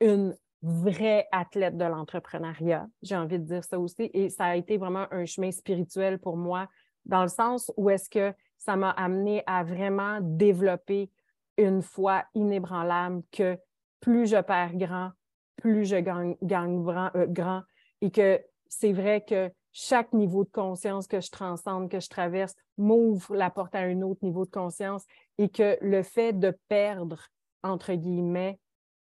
[0.00, 4.10] une vraie athlète de l'entrepreneuriat, j'ai envie de dire ça aussi.
[4.14, 6.68] Et ça a été vraiment un chemin spirituel pour moi,
[7.04, 11.10] dans le sens où est-ce que ça m'a amené à vraiment développer
[11.56, 13.58] une foi inébranlable que
[14.00, 15.10] plus je perds grand,
[15.56, 17.62] plus je gagne, euh, grand,
[18.00, 22.54] et que c'est vrai que chaque niveau de conscience que je transcende, que je traverse,
[22.78, 25.04] m'ouvre la porte à un autre niveau de conscience
[25.38, 27.28] et que le fait de perdre,
[27.62, 28.58] entre guillemets,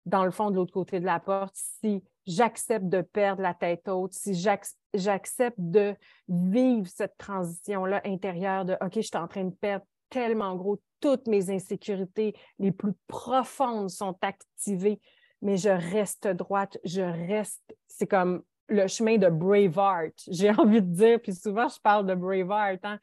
[0.06, 3.88] dans le fond de l'autre côté de la porte, si j'accepte de perdre la tête
[3.88, 5.96] haute, si j'accepte de
[6.28, 11.28] vivre cette transition-là intérieure de OK, je suis en train de perdre tellement gros, toutes
[11.28, 15.00] mes insécurités les plus profondes sont activées,
[15.42, 20.94] mais je reste droite, je reste, c'est comme le chemin de Braveheart, j'ai envie de
[20.94, 23.00] dire, puis souvent je parle de Braveheart, hein.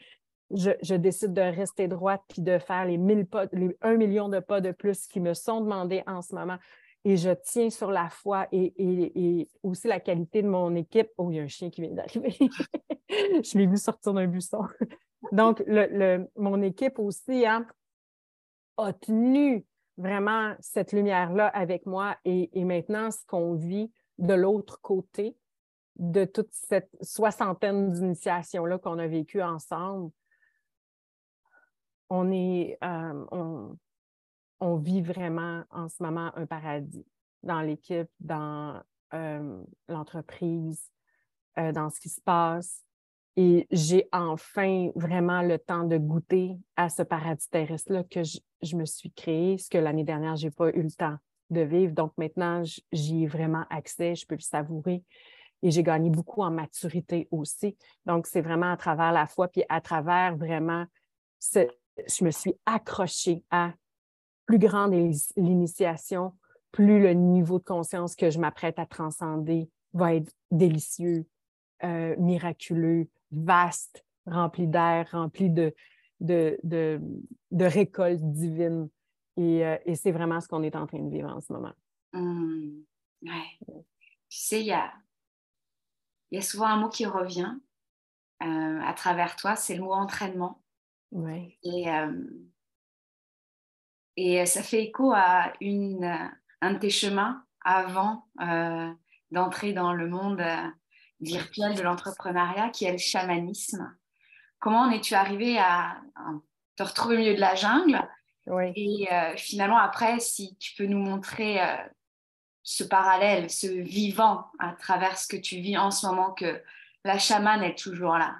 [0.51, 4.41] Je, décide de rester droite puis de faire les, mille pas, les 1 million de
[4.41, 6.59] pas de plus qui me sont demandés en ce moment.
[7.05, 11.09] Et je tiens sur la foi et, aussi la qualité de mon équipe.
[11.17, 12.37] Oh, il y a un chien qui vient d'arriver.
[13.09, 14.65] je l'ai vu sortir d'un buisson.
[15.33, 17.67] Donc, le, mon équipe aussi hein,
[18.77, 19.65] a tenu
[19.97, 22.17] vraiment cette lumière-là avec moi.
[22.25, 25.37] Et, et maintenant, ce qu'on vit de l'autre côté,
[25.97, 30.11] de toute cette soixantaine d'initiations-là qu'on a vécues ensemble,
[32.11, 33.69] on est, euh,
[34.79, 37.07] vit vraiment en ce moment un paradis
[37.43, 38.83] dans l'équipe, dans
[39.15, 40.91] euh, l'entreprise,
[41.59, 42.85] euh, dans ce qui se passe.
[43.37, 48.85] Et j'ai enfin vraiment le temps de goûter à ce paradis terrestre-là que je, me
[48.85, 51.17] suis créé, ce que l'année dernière, je n'ai pas eu le temps
[51.49, 51.95] de vivre.
[51.95, 55.05] Donc maintenant, j'y ai vraiment accès, je peux le savourer
[55.63, 57.77] et j'ai gagné beaucoup en maturité aussi.
[58.07, 60.87] Donc, c'est vraiment à travers la foi, puis à travers vraiment,
[62.07, 63.73] je me suis accrochée à
[64.47, 64.93] plus grande
[65.37, 66.35] l'initiation,
[66.73, 71.27] plus le niveau de conscience que je m'apprête à transcender va être délicieux,
[71.85, 75.75] euh, miraculeux, vaste, rempli d'air, rempli de,
[76.21, 78.89] de, de, récoltes divines.
[79.37, 81.73] Et, euh, et c'est vraiment ce qu'on est en train de vivre en ce moment.
[82.13, 82.83] Mmh.
[83.23, 83.59] Ouais.
[84.29, 84.93] Tu sais, il y a,
[86.31, 87.57] y a souvent un mot qui revient
[88.43, 90.60] euh, à travers toi, c'est le mot entraînement.
[91.63, 92.23] Et, euh,
[94.17, 96.05] et ça fait écho à une,
[96.61, 98.91] un de tes chemins avant euh,
[99.31, 100.43] d'entrer dans le monde
[101.21, 103.95] virtuel de l'entrepreneuriat qui est le chamanisme.
[104.59, 106.01] Comment en es-tu arrivé à,
[106.77, 108.01] te retrouver au milieu de la jungle?
[108.75, 111.77] Et euh, finalement, après, si tu peux nous montrer euh,
[112.63, 116.63] ce parallèle, ce vivant à travers ce que tu vis en ce moment, que
[117.05, 118.37] la chamane est toujours là?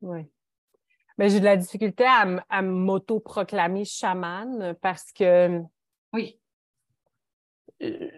[0.00, 0.26] Oui.
[1.18, 5.60] Mais j'ai de la difficulté à, à m'auto-proclamer chamane parce que.
[6.12, 6.38] Oui.
[7.82, 8.10] Euh,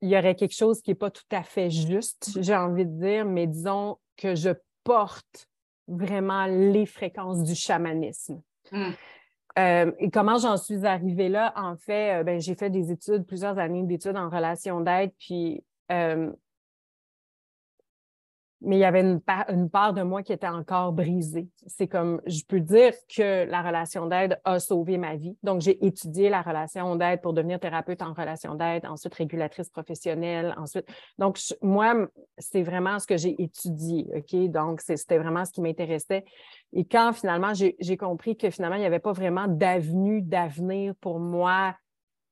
[0.00, 3.00] il y aurait quelque chose qui n'est pas tout à fait juste, j'ai envie de
[3.00, 4.50] dire, mais disons que je
[4.84, 5.48] porte
[5.88, 8.40] vraiment les fréquences du chamanisme.
[8.70, 8.92] Hmm.
[9.58, 11.52] Euh, et comment j'en suis arrivée là?
[11.56, 15.64] En fait, euh, ben, j'ai fait des études, plusieurs années d'études en relation d'aide, puis
[15.90, 16.30] euh,
[18.60, 21.48] mais il y avait une, part de moi qui était encore brisée.
[21.66, 25.36] C'est comme, je peux dire que la relation d'aide a sauvé ma vie.
[25.44, 30.54] Donc, j'ai étudié la relation d'aide pour devenir thérapeute en relation d'aide, ensuite régulatrice professionnelle,
[30.58, 30.86] ensuite.
[31.18, 34.50] Donc, moi, c'est vraiment ce que j'ai étudié, OK?
[34.50, 36.24] Donc, c'était vraiment ce qui m'intéressait.
[36.72, 41.20] Et quand finalement, j'ai compris que finalement, il n'y avait pas vraiment d'avenue, d'avenir pour
[41.20, 41.74] moi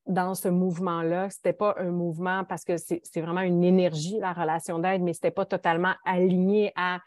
[0.06, 1.30] dans ce mouvement-là.
[1.30, 5.12] Ce n'était pas un mouvement parce que c'est vraiment une énergie, la relation d'aide, mais
[5.12, 7.00] ce n'était pas totalement aligné à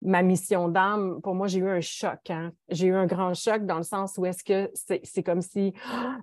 [0.00, 1.20] ma mission d'âme.
[1.22, 2.30] Pour moi, j'ai eu un choc.
[2.30, 2.52] Hein.
[2.68, 5.74] J'ai eu un grand choc dans le sens où est-ce que c'est comme si,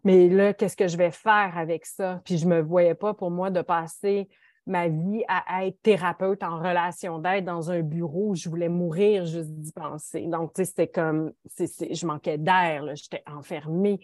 [0.03, 2.21] mais là, qu'est-ce que je vais faire avec ça?
[2.23, 4.29] Puis je me voyais pas pour moi de passer
[4.67, 9.25] ma vie à être thérapeute en relation d'aide dans un bureau où je voulais mourir
[9.25, 10.25] juste d'y penser.
[10.25, 13.99] Donc, tu sais, c'était comme, je manquais d'air, j'étais enfermée.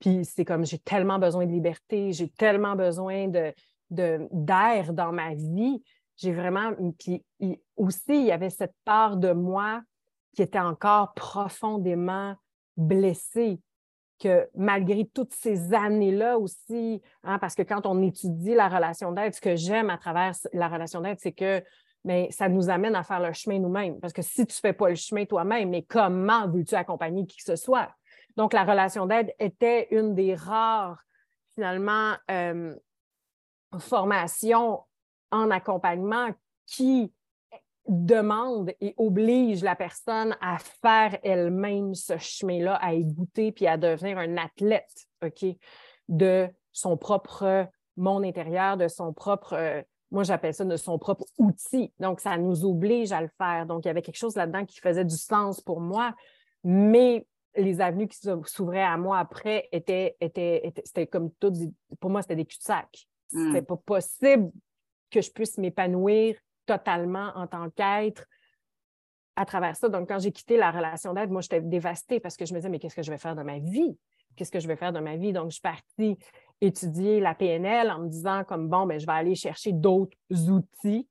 [0.00, 3.52] Puis c'est comme j'ai tellement besoin de liberté, j'ai tellement besoin de,
[3.90, 5.82] d'air dans ma vie.
[6.16, 6.72] J'ai vraiment.
[6.98, 7.24] Puis
[7.76, 9.82] aussi, il y avait cette part de moi
[10.34, 12.34] qui était encore profondément
[12.76, 13.58] blessée,
[14.18, 19.34] que malgré toutes ces années-là aussi, hein, parce que quand on étudie la relation d'aide,
[19.34, 21.62] ce que j'aime à travers la relation d'aide, c'est que
[22.06, 23.98] mais ça nous amène à faire le chemin nous-mêmes.
[23.98, 27.36] Parce que si tu ne fais pas le chemin toi-même, mais comment veux-tu accompagner qui
[27.38, 27.90] que ce soit?
[28.36, 31.02] Donc, la relation d'aide était une des rares,
[31.54, 32.74] finalement, euh,
[33.78, 34.80] formations
[35.30, 36.28] en accompagnement
[36.66, 37.12] qui
[37.88, 43.76] demande et oblige la personne à faire elle-même ce chemin-là, à y goûter puis à
[43.76, 45.06] devenir un athlète,
[46.08, 51.24] de son propre monde intérieur, de son propre, euh, moi j'appelle ça de son propre
[51.38, 51.92] outil.
[51.98, 53.66] Donc, ça nous oblige à le faire.
[53.66, 56.14] Donc, il y avait quelque chose là-dedans qui faisait du sens pour moi,
[56.62, 61.52] mais les avenues qui s'ouvraient à moi après étaient, étaient, c'était comme tout,
[62.00, 63.06] pour moi, c'était des cul-de-sac.
[63.32, 63.48] Hmm.
[63.48, 64.50] C'était pas possible
[65.10, 68.26] que je puisse m'épanouir totalement en tant qu'être
[69.36, 69.88] à travers ça.
[69.88, 72.68] Donc, quand j'ai quitté la relation d'aide, moi, j'étais dévastée parce que je me disais,
[72.68, 73.96] mais qu'est-ce que je vais faire de ma vie?
[74.34, 75.32] Qu'est-ce que je vais faire de ma vie?
[75.32, 76.18] Donc, je suis partie
[76.60, 80.16] étudier la PNL en me disant, comme, bon, ben, je vais aller chercher d'autres
[80.50, 81.06] outils.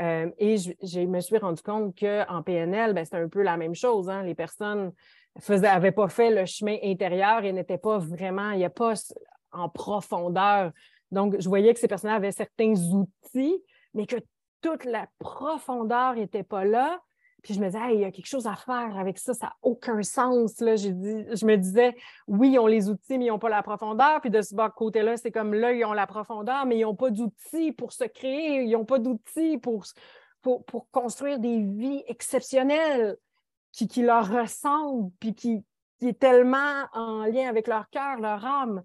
[0.00, 3.74] Euh, et je, me suis rendu compte qu'en PNL, ben, c'est un peu la même
[3.74, 4.08] chose.
[4.08, 4.22] Hein?
[4.22, 4.92] Les personnes
[5.48, 8.94] n'avait pas fait le chemin intérieur et n'était pas vraiment, il n'y a pas
[9.52, 10.72] en profondeur.
[11.10, 13.62] Donc, je voyais que ces personnes avaient certains outils,
[13.94, 14.16] mais que
[14.62, 17.00] toute la profondeur n'était pas là.
[17.42, 19.56] Puis je me disais, il y a quelque chose à faire avec ça, ça n'a
[19.62, 20.60] aucun sens.
[20.60, 20.76] Là.
[20.76, 20.90] je
[21.44, 21.96] me disais,
[22.28, 24.20] oui, ils ont les outils, mais ils n'ont pas la profondeur.
[24.20, 27.10] Puis de ce côté-là, c'est comme là, ils ont la profondeur, mais ils n'ont pas
[27.10, 29.84] d'outils pour se créer, ils n'ont pas d'outils pour,
[30.40, 33.16] pour, pour, construire des vies exceptionnelles
[33.72, 35.64] qui, leur ressemble, puis qui,
[36.00, 38.82] est tellement en lien avec leur cœur, leur âme.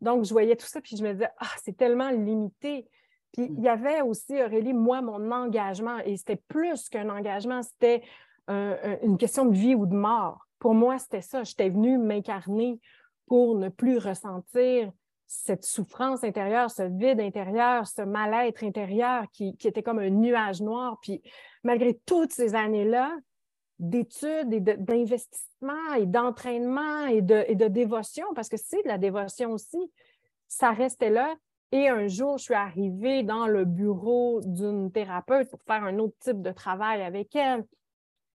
[0.00, 2.88] Donc, je voyais tout ça, puis je me disais, ah, c'est tellement limité.
[3.32, 8.02] Puis il y avait aussi, Aurélie, moi, mon engagement, et c'était plus qu'un engagement, c'était
[8.48, 10.46] une question de vie ou de mort.
[10.58, 11.44] Pour moi, c'était ça.
[11.44, 12.80] J'étais venue m'incarner
[13.26, 14.90] pour ne plus ressentir
[15.26, 20.62] cette souffrance intérieure, ce vide intérieur, ce mal-être intérieur qui, qui, était comme un nuage
[20.62, 20.98] noir.
[21.02, 21.20] Puis
[21.64, 23.12] malgré toutes ces années-là,
[23.78, 28.98] d'études et d'investissement et d'entraînement et de, et de dévotion, parce que c'est de la
[28.98, 29.90] dévotion aussi,
[30.48, 31.34] ça restait là.
[31.72, 36.16] Et un jour, je suis arrivée dans le bureau d'une thérapeute pour faire un autre
[36.20, 37.64] type de travail avec elle.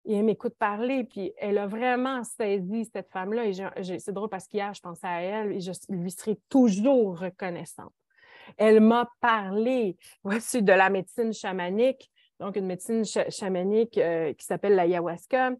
[0.04, 3.46] Et elle m'écoute parler, puis elle a vraiment saisi cette femme-là.
[3.46, 7.92] Et c'est drôle parce qu'hier, je pensais à elle et je lui serai toujours reconnaissante.
[8.56, 12.08] Elle m'a parlé voici, de la médecine chamanique,
[12.40, 15.52] donc une médecine chamanique euh, qui s'appelle l'ayahuasca.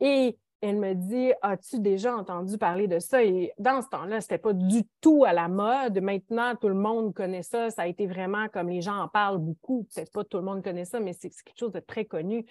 [0.00, 3.22] Et elle me dit As-tu déjà entendu parler de ça?
[3.22, 6.00] Et dans ce temps-là, ce n'était pas du tout à la mode.
[6.00, 7.70] Maintenant, tout le monde connaît ça.
[7.70, 9.86] Ça a été vraiment comme les gens en parlent beaucoup.
[9.94, 12.46] Peut-être pas tout le monde connaît ça, mais c'est quelque chose de très connu.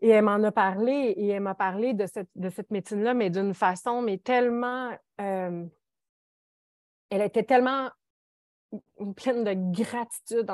[0.00, 3.30] Et elle m'en a parlé et elle m'a parlé de cette, de cette médecine-là, mais
[3.30, 4.90] d'une façon, mais tellement.
[5.20, 5.64] Euh,
[7.10, 7.90] elle était tellement
[9.16, 10.50] pleine de gratitude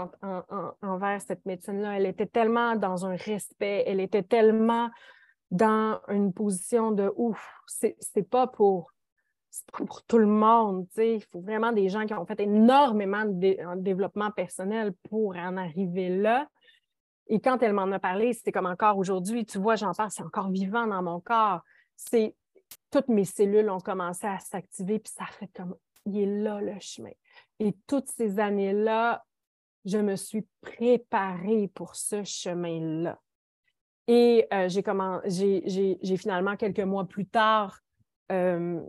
[0.82, 1.96] envers cette médecine-là.
[1.96, 4.90] Elle était tellement dans un respect, elle était tellement
[5.50, 8.92] dans une position de ouf, c'est pas pour
[9.72, 10.86] pour tout le monde.
[10.96, 16.10] Il faut vraiment des gens qui ont fait énormément de développement personnel pour en arriver
[16.10, 16.48] là.
[17.28, 20.22] Et quand elle m'en a parlé, c'était comme encore aujourd'hui, tu vois, j'en parle, c'est
[20.22, 21.60] encore vivant dans mon corps.
[21.96, 22.34] C'est
[22.90, 25.76] toutes mes cellules ont commencé à s'activer, puis ça fait comme
[26.06, 27.10] il est là le chemin.
[27.58, 29.24] Et toutes ces années-là,
[29.84, 33.18] je me suis préparée pour ce chemin-là.
[34.06, 37.78] Et euh, j'ai finalement, quelques mois plus tard,
[38.32, 38.80] euh,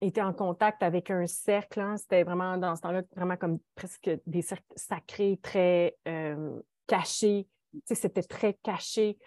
[0.00, 1.80] été en contact avec un cercle.
[1.80, 1.96] Hein.
[1.96, 7.48] C'était vraiment dans ce temps-là, vraiment comme presque des cercles sacrés, très euh, cachés.
[7.86, 9.18] C'était très caché.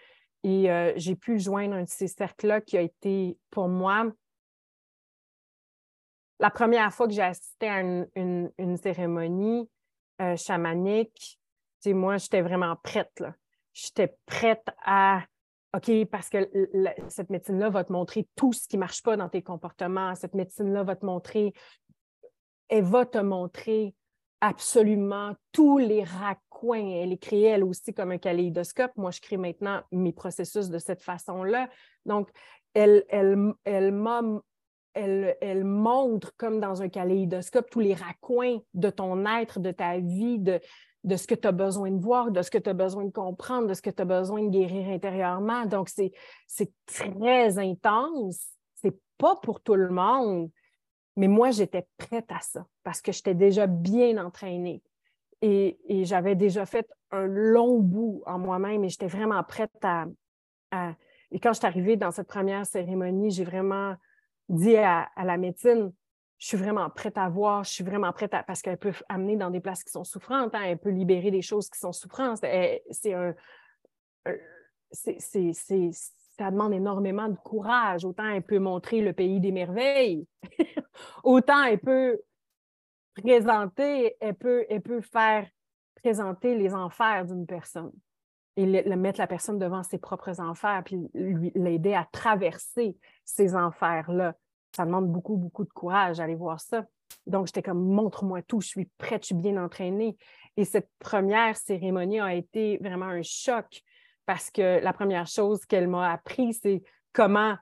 [0.42, 4.10] Et j'ai pu joindre un de ces cercles-là qui a été pour moi
[6.40, 9.68] la première fois que j'ai assisté à une, cérémonie
[10.20, 11.38] euh, chamanique,
[11.86, 13.22] moi, j'étais vraiment prête.
[13.72, 15.22] J'étais prête à
[15.76, 16.50] OK, parce que
[17.08, 20.14] cette médecine-là va te montrer tout ce qui ne marche pas dans tes comportements.
[20.16, 21.52] Cette médecine-là va te montrer,
[22.68, 23.94] elle va te montrer
[24.40, 26.88] absolument tous les raccoins.
[26.88, 28.92] Elle créée, elle aussi, comme un kaléidoscope.
[28.96, 31.68] Moi, je crée maintenant mes processus de cette façon-là.
[32.04, 32.30] Donc,
[32.74, 34.22] elle, elle, elle m'a
[34.94, 40.38] elle, montre comme dans un kaléidoscope tous les raccoins de ton être, de ta vie,
[40.38, 40.60] de,
[41.04, 43.10] de ce que tu as besoin de voir, de ce que tu as besoin de
[43.10, 45.64] comprendre, de ce que tu as besoin de guérir intérieurement.
[45.66, 46.12] Donc, c'est
[46.86, 48.46] très intense.
[48.74, 50.50] C'est pas pour tout le monde.
[51.16, 54.82] Mais moi, j'étais prête à ça parce que j'étais déjà bien entraînée.
[55.42, 60.06] Et, j'avais déjà fait un long bout en moi-même et j'étais vraiment prête à,
[60.70, 60.94] à...
[61.30, 63.94] Et quand je suis arrivée dans cette première cérémonie, j'ai vraiment
[64.50, 65.92] dit à, la médecine,
[66.38, 69.36] je suis vraiment prête à voir, je suis vraiment prête à, parce qu'elle peut amener
[69.36, 72.38] dans des places qui sont souffrantes, hein, elle peut libérer des choses qui sont souffrantes.
[72.90, 73.34] C'est un,
[74.90, 78.04] ça demande énormément de courage.
[78.04, 80.26] Autant elle peut montrer le pays des merveilles,
[81.24, 82.18] autant elle peut
[83.14, 85.46] présenter, elle peut, elle peut faire
[86.02, 87.92] présenter les enfers d'une personne
[88.56, 94.34] et le, mettre la personne devant ses propres enfers, puis l'aider à traverser ces enfers-là.
[94.74, 96.84] Ça demande beaucoup, beaucoup de courage d'aller voir ça.
[97.26, 100.16] Donc, j'étais comme, montre-moi tout, je suis prête, je suis bien entraînée.
[100.56, 103.82] Et cette première cérémonie a été vraiment un choc
[104.26, 106.82] parce que la première chose qu'elle m'a appris, c'est
[107.12, 107.56] comment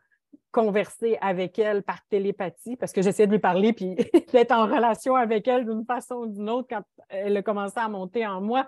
[0.50, 3.94] converser avec elle par télépathie, parce que j'essayais de lui parler puis
[4.32, 7.88] d'être en relation avec elle d'une façon ou d'une autre quand elle a commencé à
[7.88, 8.66] monter en moi.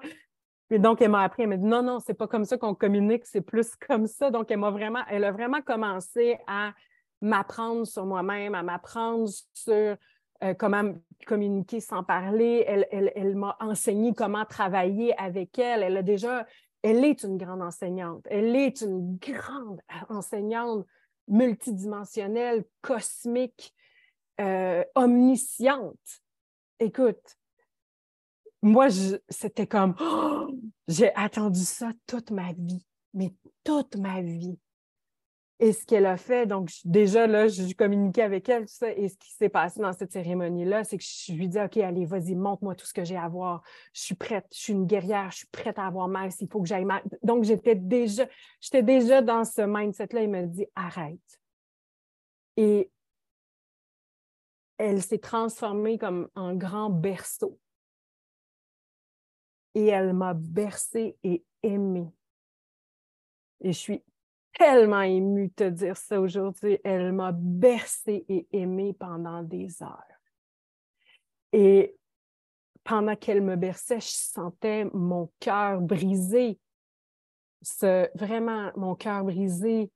[0.70, 2.74] Et donc, elle m'a appris, elle m'a dit non, non, c'est pas comme ça qu'on
[2.74, 4.30] communique, c'est plus comme ça.
[4.30, 6.72] Donc, elle m'a vraiment, elle a vraiment commencé à
[7.20, 9.96] m'apprendre sur moi-même, à m'apprendre sur
[10.42, 10.94] euh, comment
[11.26, 12.64] communiquer sans parler.
[12.66, 15.82] Elle, elle, m'a enseigné comment travailler avec elle.
[15.82, 16.46] Elle a déjà,
[16.82, 18.26] elle est une grande enseignante.
[18.30, 20.86] Elle est une grande enseignante
[21.28, 23.74] multidimensionnelle, cosmique,
[24.40, 25.98] euh, omnisciente.
[26.78, 27.36] Écoute,
[28.62, 28.88] moi,
[29.28, 29.94] c'était comme,
[30.88, 33.32] j'ai attendu ça toute ma vie, mais
[33.64, 34.58] toute ma vie.
[35.62, 39.10] Et ce qu'elle a fait, donc déjà là, je communiquais avec elle, tout ça, et
[39.10, 42.34] ce qui s'est passé dans cette cérémonie-là, c'est que je lui dis, OK, allez, vas-y,
[42.34, 43.62] montre-moi tout ce que j'ai à voir.
[43.92, 46.62] Je suis prête, je suis une guerrière, je suis prête à avoir mal s'il faut
[46.62, 47.02] que j'aille mal.
[47.22, 48.26] Donc, j'étais déjà,
[48.62, 50.22] j'étais déjà dans ce mindset-là.
[50.22, 51.18] Il me dit, arrête.
[52.56, 52.90] Et
[54.78, 57.58] elle s'est transformée comme en grand berceau
[59.74, 62.10] et elle m'a bercée et aimée.
[63.60, 64.02] Et je suis
[64.52, 66.78] tellement émue de te dire ça aujourd'hui.
[66.84, 70.04] Elle m'a bercée et aimée pendant des heures.
[71.52, 71.96] Et
[72.84, 76.58] pendant qu'elle me berçait, je sentais mon cœur brisé,
[77.62, 79.90] ce, vraiment mon cœur brisé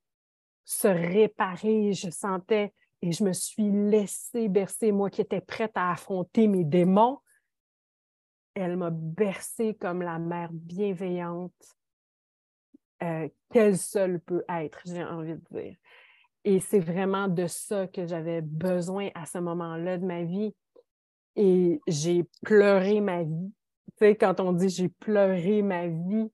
[0.65, 1.93] se réparer.
[1.93, 6.63] Je sentais et je me suis laissée bercer, moi qui étais prête à affronter mes
[6.63, 7.19] démons,
[8.55, 11.53] elle m'a bercée comme la mère bienveillante
[13.03, 15.75] euh, qu'elle seule peut être, j'ai envie de dire.
[16.45, 20.55] Et c'est vraiment de ça que j'avais besoin à ce moment-là de ma vie.
[21.35, 23.51] Et j'ai pleuré ma vie.
[23.97, 26.31] Tu sais, quand on dit j'ai pleuré ma vie,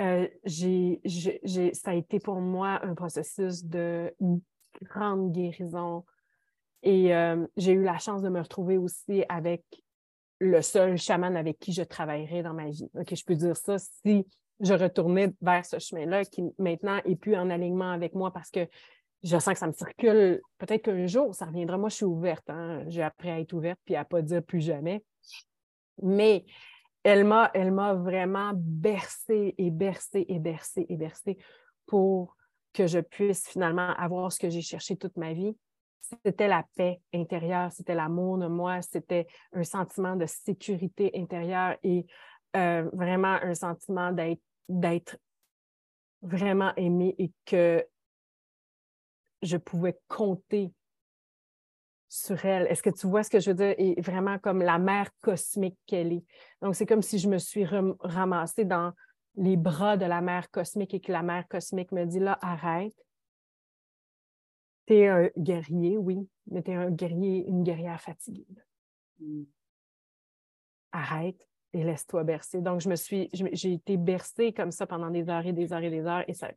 [0.00, 0.28] euh,
[1.72, 4.14] ça a été pour moi un processus de
[4.82, 6.04] grande guérison.
[6.82, 9.64] Et euh, j'ai eu la chance de me retrouver aussi avec
[10.40, 12.88] le seul chaman avec qui je travaillerais dans ma vie.
[12.94, 14.26] Je peux dire ça si
[14.60, 18.66] je retournais vers ce chemin-là qui maintenant est plus en alignement avec moi parce que
[19.22, 20.40] je sens que ça me circule.
[20.58, 21.78] Peut-être qu'un jour, ça reviendra.
[21.78, 22.48] Moi, je suis ouverte.
[22.50, 22.84] Hein.
[22.88, 25.02] J'ai appris à être ouverte puis à ne pas dire plus jamais.
[26.02, 26.44] Mais
[27.02, 31.38] elle m'a, elle m'a vraiment bercé et bercé et bercé et bercé
[31.86, 32.36] pour
[32.72, 35.56] que je puisse finalement avoir ce que j'ai cherché toute ma vie.
[36.24, 42.06] C'était la paix intérieure, c'était l'amour de moi, c'était un sentiment de sécurité intérieure et
[42.56, 44.12] euh, vraiment un sentiment
[44.68, 45.16] d'être,
[46.22, 47.84] vraiment aimé et que
[49.42, 50.72] je pouvais compter
[52.08, 52.66] sur elle.
[52.68, 53.74] Est-ce que tu vois ce que je veux dire?
[53.76, 56.24] Et vraiment comme la mère cosmique qu'elle est.
[56.62, 57.66] Donc, c'est comme si je me suis
[58.00, 58.92] ramassée dans
[59.36, 62.94] les bras de la mère cosmique et que la mère cosmique me dit là, arrête.
[64.86, 68.46] Tu es un guerrier, oui, mais tu es un guerrier, une guerrière fatiguée.
[69.18, 69.44] Mm.
[70.92, 72.60] Arrête et laisse-toi bercer.
[72.60, 75.82] Donc, je me suis, j'ai été bercée comme ça pendant des heures et des heures
[75.82, 76.24] et des heures.
[76.28, 76.50] Et ça,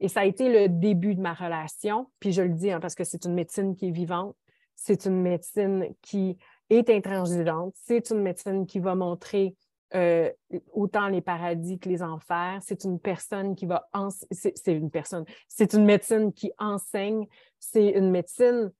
[0.00, 2.10] et ça a été le début de ma relation.
[2.20, 4.36] Puis je le dis hein, parce que c'est une médecine qui est vivante,
[4.74, 6.36] c'est une médecine qui
[6.70, 9.54] est intransigeante, c'est une médecine qui va montrer
[9.94, 10.30] euh,
[10.72, 12.58] autant les paradis que les enfers.
[12.62, 13.88] C'est une personne qui va
[14.30, 17.26] c'est une personne, c'est une médecine qui enseigne,
[17.58, 18.72] c'est une médecine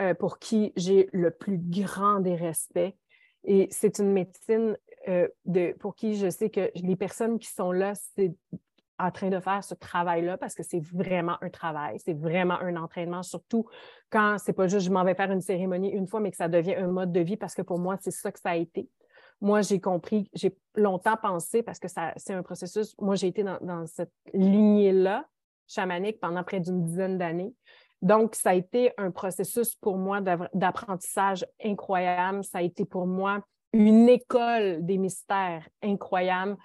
[0.00, 2.94] euh, pour qui j'ai le plus grand des respects.
[3.44, 4.76] Et c'est une médecine
[5.08, 8.34] euh, de, pour qui je sais que les personnes qui sont là, c'est
[8.98, 12.76] en train de faire ce travail-là parce que c'est vraiment un travail, c'est vraiment un
[12.76, 13.66] entraînement, surtout
[14.10, 16.48] quand c'est pas juste je m'en vais faire une cérémonie une fois, mais que ça
[16.48, 18.88] devient un mode de vie parce que pour moi, c'est ça que ça a été.
[19.40, 22.94] Moi, j'ai compris, j'ai longtemps pensé parce que c'est un processus.
[23.00, 25.26] Moi, j'ai été dans, cette lignée-là
[25.66, 27.54] chamanique pendant près d'une dizaine d'années.
[28.02, 30.20] Donc, ça a été un processus pour moi
[30.54, 32.44] d'apprentissage incroyable.
[32.44, 36.56] Ça a été pour moi une école des mystères incroyable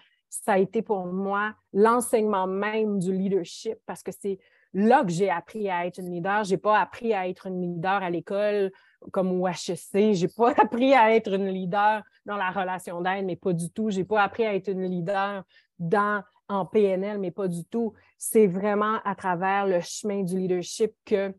[0.44, 4.40] ça a été pour moi l'enseignement même du leadership parce que c'est
[4.74, 6.44] là que j'ai appris à être une leader.
[6.44, 8.72] Je n'ai pas appris à être une leader à l'école
[9.12, 10.14] comme au HEC.
[10.14, 13.70] Je n'ai pas appris à être une leader dans la relation d'aide, mais pas du
[13.70, 13.90] tout.
[13.90, 15.44] Je n'ai pas appris à être une leader
[15.80, 17.94] dans, en PNL, mais pas du tout.
[18.18, 21.34] C'est vraiment à travers le chemin du leadership que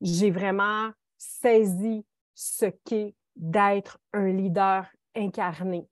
[0.00, 2.04] j'ai vraiment saisi
[2.34, 5.88] ce qu'est d'être un leader incarné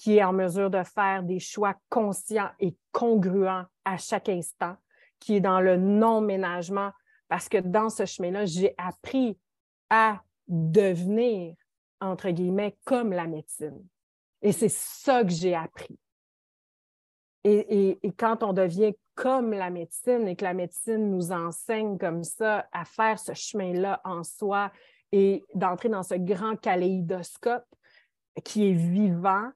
[0.00, 4.74] qui est en mesure de faire des choix conscients et congruents à chaque instant,
[5.18, 6.90] qui est dans le non-ménagement,
[7.28, 9.38] parce que dans ce chemin-là, j'ai appris
[9.90, 11.54] à devenir,
[12.00, 13.86] entre guillemets, comme la médecine.
[14.42, 15.98] Et c'est ça que j'ai appris.
[17.44, 22.22] Et, et, quand on devient comme la médecine et que la médecine nous enseigne comme
[22.22, 24.70] ça à faire ce chemin-là en soi
[25.10, 27.64] et d'entrer dans ce grand kaléidoscope
[28.44, 29.50] qui est vivant,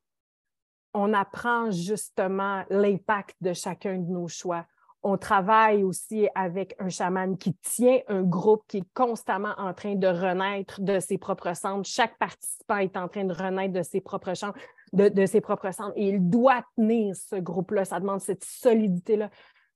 [0.94, 4.64] on apprend justement l'impact de chacun de nos choix.
[5.06, 9.96] On travaille aussi avec un chaman qui tient un groupe qui est constamment en train
[9.96, 11.86] de renaître de ses propres centres.
[11.86, 14.58] Chaque participant est en train de renaître de ses propres centres,
[14.94, 17.84] de, ses propres et il doit tenir ce groupe-là.
[17.84, 19.28] Ça demande cette solidité-là.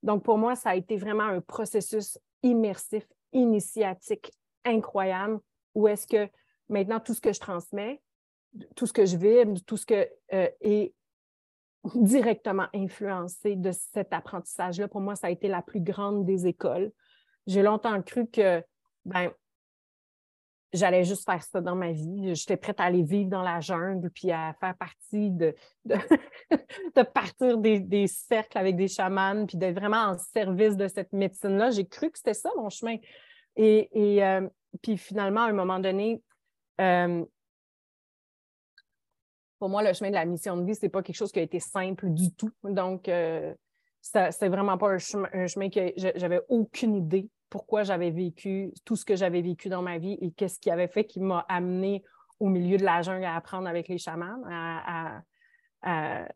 [0.03, 4.33] Donc, pour moi, ça a été vraiment un processus immersif, initiatique,
[4.65, 5.41] incroyable,
[5.75, 6.31] où est-ce que
[6.71, 8.01] maintenant, tout ce que je transmets,
[8.77, 10.95] tout ce que je vis, tout ce que euh, est
[11.95, 14.89] directement influencé de cet apprentissage-là.
[14.89, 16.91] Pour moi, ça a été la plus grande des écoles.
[17.47, 18.63] J'ai longtemps cru que
[19.05, 19.31] ben,
[20.73, 22.35] j'allais juste faire ça dans ma vie.
[22.35, 25.55] J'étais prête à aller vivre dans la jungle puis à faire partie de,
[25.85, 25.97] de,
[27.15, 31.71] partir des, cercles avec des chamans puis d'être vraiment en service de cette médecine-là.
[31.71, 32.97] J'ai cru que c'était ça mon chemin.
[33.57, 33.89] Et,
[34.23, 34.47] euh,
[34.83, 36.23] puis finalement, à un moment donné,
[36.81, 37.25] euh,
[39.59, 41.39] pour moi, le chemin de la mission de vie, ce n'est pas quelque chose qui
[41.39, 42.51] a été simple du tout.
[42.65, 43.55] Donc, euh,
[44.01, 48.97] c'est vraiment pas un chemin, un chemin que j'avais aucune idée pourquoi j'avais vécu tout
[48.97, 52.03] ce que j'avais vécu dans ma vie et qu'est-ce qui avait fait qui m'a amené
[52.41, 55.23] au milieu de la jungle à apprendre avec les chamans, à,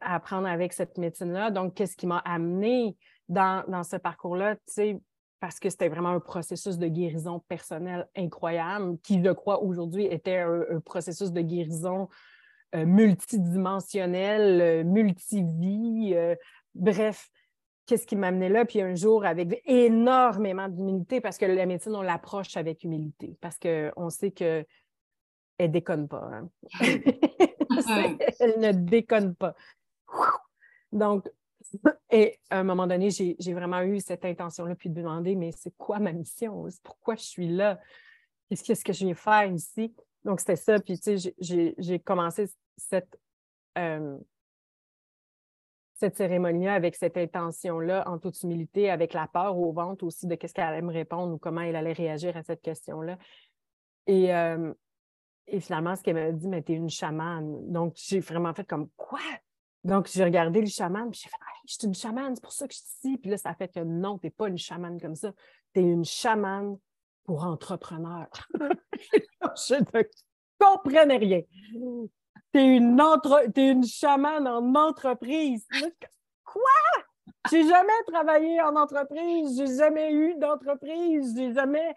[0.01, 1.51] apprendre avec cette médecine-là.
[1.51, 2.97] Donc, qu'est-ce qui m'a amené
[3.29, 4.57] dans, ce parcours-là?
[5.41, 10.39] parce que c'était vraiment un processus de guérison personnelle incroyable, qui, je crois, aujourd'hui était
[10.39, 12.09] un processus de guérison
[12.75, 16.35] multidimensionnel, euh, multivie, euh,
[16.75, 17.31] bref,
[17.87, 18.65] qu'est-ce qui m'amenait là?
[18.65, 23.59] Puis un jour, avec énormément d'humilité, parce que la médecine, on l'approche avec humilité, parce
[23.59, 24.67] qu'on sait qu'elle
[25.61, 26.31] ne déconne pas.
[26.33, 26.49] Hein.
[28.41, 29.55] Elle ne déconne pas.
[30.93, 31.27] Donc,
[32.11, 35.75] et à un moment donné, j'ai vraiment eu cette intention-là, puis de demander, mais c'est
[35.77, 36.67] quoi ma mission?
[36.83, 37.81] Pourquoi je suis là?
[38.51, 39.95] Qu'est-ce que je viens faire ici?
[40.25, 40.79] Donc, c'était ça.
[40.79, 41.35] Puis, tu sais,
[41.79, 42.47] j'ai commencé
[42.77, 43.19] cette,
[43.79, 44.19] euh,
[45.95, 50.35] cette cérémonie-là avec cette intention-là, en toute humilité, avec la peur au ventre aussi de
[50.35, 53.19] qu'est-ce qu'elle allait me répondre ou comment elle allait réagir à cette question-là.
[54.07, 54.73] Et, euh,
[55.47, 57.71] et finalement, ce qu'elle m'a dit, mais t'es une chamane.
[57.71, 59.21] Donc, j'ai vraiment fait comme quoi?
[59.85, 62.69] Donc, j'ai regardé le chaman, puis j'ai fait, je suis une chamane, c'est pour ça
[62.69, 63.19] que je suis ici.
[63.19, 65.33] Puis là, ça fait que non, t'es pas une chamane comme ça.
[65.73, 66.77] T'es une chamane
[67.25, 68.29] pour entrepreneur.
[68.55, 70.03] je ne
[70.59, 71.41] comprenais rien.
[72.53, 73.49] T'es une, entre...
[73.57, 75.67] es une chamane en entreprise.
[76.45, 76.63] Quoi?
[77.51, 81.95] J'ai jamais travaillé en entreprise, j'ai jamais eu d'entreprise, j'ai jamais.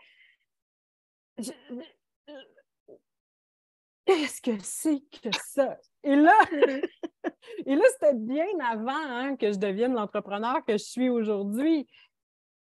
[4.06, 5.78] Qu'est-ce que c'est que ça?
[6.04, 6.40] Et là,
[7.66, 11.88] et là c'était bien avant hein, que je devienne l'entrepreneur que je suis aujourd'hui.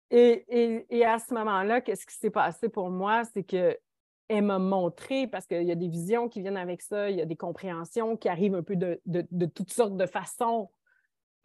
[0.10, 3.26] Et, et, à ce moment-là, qu'est-ce qui s'est passé pour moi?
[3.26, 3.78] C'est que
[4.30, 7.22] elle m'a montré, parce qu'il y a des visions qui viennent avec ça, il y
[7.22, 10.70] a des compréhensions qui arrivent un peu de, de, toutes sortes de façons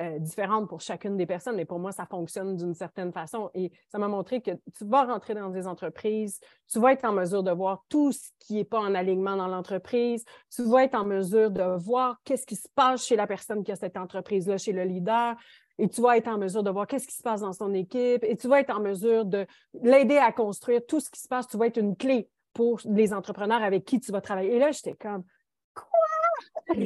[0.01, 3.51] euh, différentes pour chacune des personnes, mais pour moi, ça fonctionne d'une certaine façon.
[3.55, 7.13] Et ça m'a montré que tu vas rentrer dans des entreprises, tu vas être en
[7.13, 10.97] mesure de voir tout ce qui n'est pas en alignement dans l'entreprise, tu vas être
[10.97, 14.59] en mesure de voir qu'est-ce qui se passe chez la personne qui a cette entreprise-là,
[14.59, 15.37] chez le leader,
[15.79, 18.25] et tu vas être en mesure de voir qu'est-ce qui se passe dans son équipe,
[18.25, 19.47] et tu vas être en mesure de
[19.83, 21.47] l'aider à construire tout ce qui se passe.
[21.47, 24.55] Tu vas être une clé pour les entrepreneurs avec qui tu vas travailler.
[24.55, 25.25] Et là, j'étais comme,
[25.75, 25.87] quoi?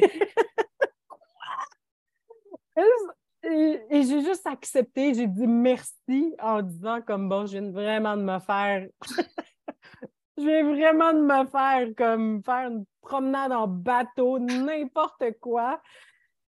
[3.42, 8.22] Et, j'ai juste accepté, j'ai dit merci en disant comme bon, je viens vraiment de
[8.22, 8.88] me faire.
[10.36, 15.80] je viens vraiment de me faire comme faire une promenade en bateau, n'importe quoi.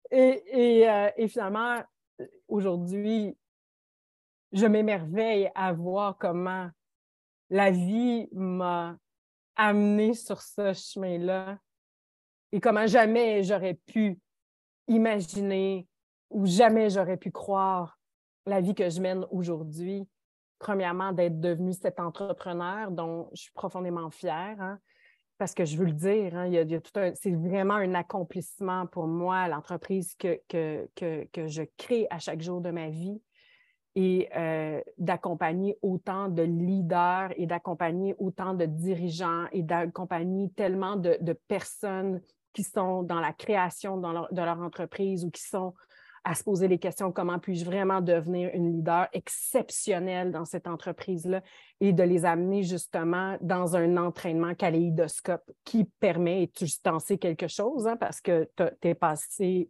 [0.09, 1.83] Et, euh, et finalement,
[2.47, 3.35] aujourd'hui,
[4.53, 6.69] je m'émerveille à voir comment
[7.49, 8.95] la vie m'a
[9.55, 11.57] amené sur ce chemin-là
[12.51, 14.19] et comment jamais j'aurais pu
[14.87, 15.87] imaginer
[16.29, 17.97] où jamais j'aurais pu croire
[18.45, 20.07] la vie que je mène aujourd'hui.
[20.59, 24.79] Premièrement, d'être devenue cet entrepreneur dont je suis profondément fière, hein,
[25.37, 28.87] parce que je veux le dire, hein, il y a, tout c'est vraiment un accomplissement
[28.87, 33.21] pour moi, l'entreprise que, que, que, je crée à chaque jour de ma vie
[33.95, 41.17] et euh, d'accompagner autant de leaders et d'accompagner autant de dirigeants et d'accompagner tellement de,
[41.47, 42.21] personnes
[42.53, 45.73] qui sont dans la création de leur entreprise ou qui sont
[46.25, 51.41] à se poser les questions comment puis-je vraiment devenir une leader exceptionnelle dans cette entreprise-là
[51.79, 57.19] et de les amener justement dans un entraînement kaléidoscope qui permet, et tu t'en sais
[57.19, 59.69] quelque chose, hein, parce que tu es passé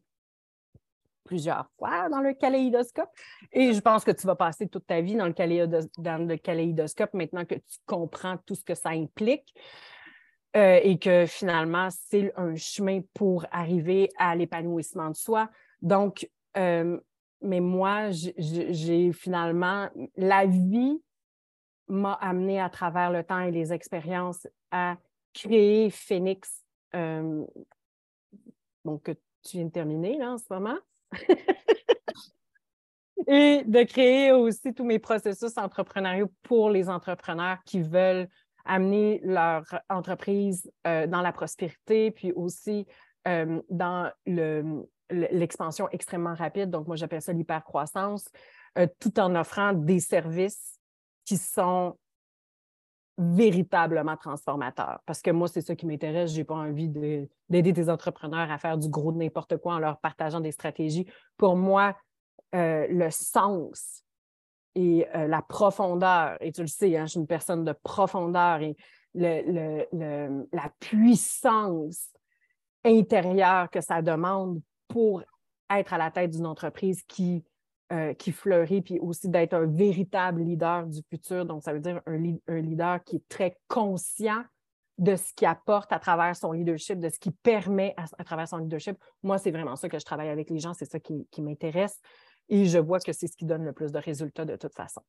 [1.26, 3.10] plusieurs fois dans le kaléidoscope
[3.52, 5.34] et je pense que tu vas passer toute ta vie dans le,
[5.98, 9.54] dans le kaléidoscope maintenant que tu comprends tout ce que ça implique.
[10.56, 15.50] Euh, et que finalement, c'est un chemin pour arriver à l'épanouissement de soi.
[15.82, 16.98] Donc, euh,
[17.42, 21.02] mais moi, j'ai finalement, la vie
[21.90, 24.96] m'a amené à travers le temps et les expériences à
[25.34, 26.64] créer Phoenix,
[26.96, 27.46] euh,
[28.86, 29.14] donc
[29.44, 30.78] tu viens de terminer là, en ce moment.
[33.28, 38.28] et de créer aussi tous mes processus entrepreneuriaux pour les entrepreneurs qui veulent
[38.66, 42.86] amener leur entreprise euh, dans la prospérité, puis aussi
[43.28, 46.70] dans le, l'expansion extrêmement rapide.
[46.70, 48.30] Donc, moi, j'appelle ça l'hypercroissance,
[48.78, 50.80] euh, tout en offrant des services
[51.26, 51.97] qui sont
[53.18, 54.99] véritablement transformateurs.
[55.05, 56.32] Parce que moi, c'est ça qui m'intéresse.
[56.32, 59.80] Je n'ai pas envie d'aider des entrepreneurs à faire du gros de n'importe quoi en
[59.80, 61.07] leur partageant des stratégies.
[61.38, 61.95] Pour moi,
[62.53, 64.03] euh, le sens
[64.76, 68.61] et euh, la profondeur, et tu le sais, hein, je suis une personne de profondeur
[68.61, 68.76] et
[69.13, 72.09] le, la puissance
[72.84, 75.24] intérieure que ça demande pour
[75.70, 77.45] être à la tête d'une entreprise qui,
[77.92, 81.46] euh, qui fleurit, puis aussi d'être un véritable leader du futur.
[81.46, 84.44] Donc, ça veut dire un, un leader qui est très conscient
[84.98, 88.58] de ce qu'il apporte à travers son leadership, de ce qui permet à, travers son
[88.58, 88.98] leadership.
[89.24, 92.00] Moi, c'est vraiment ça que je travaille avec les gens, c'est ça qui, qui m'intéresse.
[92.48, 95.02] Et je vois que c'est ce qui donne le plus de résultats de toute façon.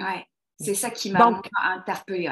[0.00, 0.24] Oui,
[0.58, 2.30] c'est ça qui m'a interpellée.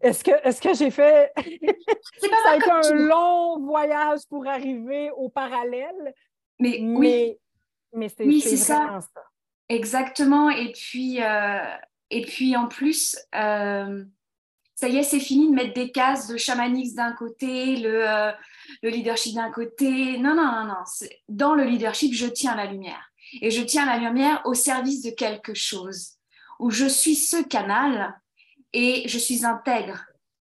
[0.00, 1.32] Est-ce que, est que j'ai fait.
[1.36, 6.14] ça a été un long voyage pour arriver au parallèle.
[6.58, 7.36] Mais, oui.
[7.92, 9.00] Mais c'est oui, ça.
[9.68, 10.50] Exactement.
[10.50, 11.76] Et puis, euh,
[12.10, 14.04] et puis en plus, euh,
[14.74, 18.32] ça y est, c'est fini de mettre des cases de chamanix d'un côté, le, euh,
[18.82, 20.18] le leadership d'un côté.
[20.18, 20.84] Non, non, non, non.
[21.28, 23.12] Dans le leadership, je tiens la lumière.
[23.40, 26.14] Et je tiens la lumière au service de quelque chose,
[26.58, 28.18] où je suis ce canal
[28.72, 30.04] et je suis intègre.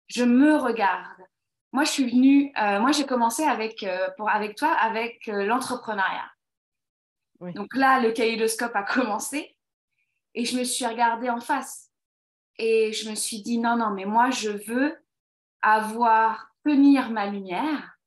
[0.07, 1.07] Je me regarde.
[1.71, 3.83] Moi, je suis venue, moi, j'ai commencé avec,
[4.15, 5.43] pour, avec toi avec euh,
[7.41, 9.55] Donc là, le kaléidoscope a commencé
[10.33, 11.91] et je me suis regardée en face.
[12.57, 14.95] Et je me suis dit, non, non, mais moi, je veux
[15.61, 17.97] avoir tenir ma lumière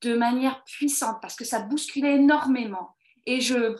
[0.00, 2.96] de manière puissante parce que ça bousculait énormément.
[3.26, 3.76] Et je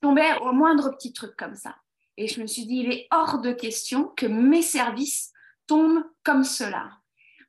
[0.00, 1.76] tombais au moindre petit truc comme ça.
[2.16, 5.32] Et je me suis dit, il est hors de question que mes services
[5.66, 6.90] tombent comme cela.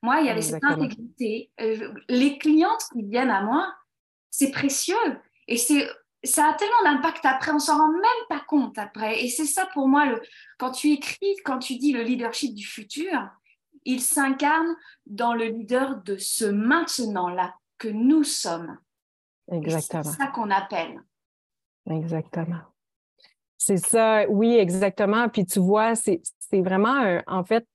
[0.01, 1.51] Moi, il y avait cette intégrité.
[1.61, 3.73] Euh, les clientes qui viennent à moi,
[4.29, 4.95] c'est précieux.
[5.47, 5.89] Et c'est
[6.23, 9.23] ça a tellement d'impact après, on s'en rend même pas compte après.
[9.23, 10.21] Et c'est ça pour moi, le,
[10.57, 13.29] quand tu écris, quand tu dis le leadership du futur,
[13.85, 18.77] il s'incarne dans le leader de ce maintenant-là que nous sommes.
[19.51, 20.03] Exactement.
[20.03, 21.01] C'est ça qu'on appelle.
[21.89, 22.61] Exactement.
[23.57, 25.29] C'est ça, oui, exactement.
[25.29, 26.21] Puis tu vois, c'est
[26.51, 27.67] vraiment, en fait,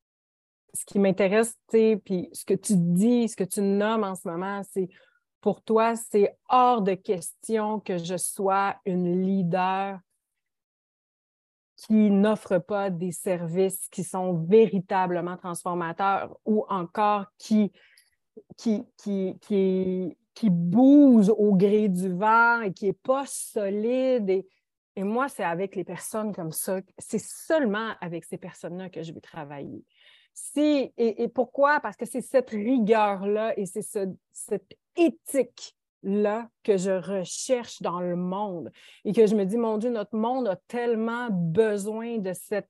[0.75, 4.63] ce qui m'intéresse, puis ce que tu dis, ce que tu nommes en ce moment,
[4.71, 4.89] c'est
[5.41, 10.01] pour toi, c'est hors de question que je sois une leader
[11.77, 17.73] qui n'offre pas des services qui sont véritablement transformateurs ou encore qui,
[18.57, 18.85] qui,
[20.43, 24.29] bouge au gré du vent et qui n'est pas solide.
[24.97, 29.13] Et, moi, c'est avec les personnes comme ça, c'est seulement avec ces personnes-là que je
[29.13, 29.85] vais travailler.
[30.57, 31.79] Et pourquoi?
[31.79, 38.17] Parce que c'est cette rigueur-là et c'est ce, cette éthique-là que je recherche dans le
[38.17, 38.71] monde
[39.05, 42.69] et que je me dis, mon Dieu, notre monde a tellement besoin de cette,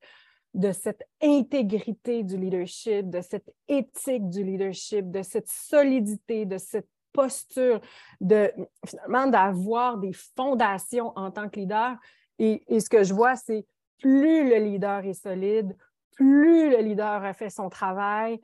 [0.54, 6.88] de cette intégrité du leadership, de cette éthique du leadership, de cette solidité, de cette
[7.12, 7.80] posture,
[8.20, 8.52] de
[8.86, 11.96] finalement d'avoir des fondations en tant que leader.
[12.38, 13.66] Et, et ce que je vois, c'est
[13.98, 15.76] plus le leader est solide,
[16.12, 18.40] plus le leader a fait son travail,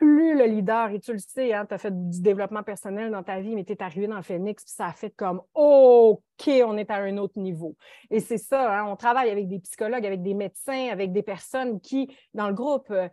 [0.00, 3.22] plus le leader, et tu le sais, hein, tu as fait du développement personnel dans
[3.22, 6.78] ta vie, mais tu es arrivé dans Phoenix, puis ça a fait comme OK, on
[6.78, 7.76] est à un autre niveau.
[8.10, 11.82] Et c'est ça, hein, on travaille avec des psychologues, avec des médecins, avec des personnes
[11.82, 13.08] qui, dans le groupe, euh,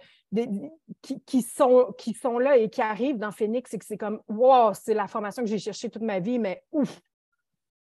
[1.25, 4.73] qui, sont, qui sont là et qui arrivent dans Phoenix et que c'est comme Wow,
[4.73, 7.01] c'est la formation que j'ai cherchée toute ma vie, mais ouf,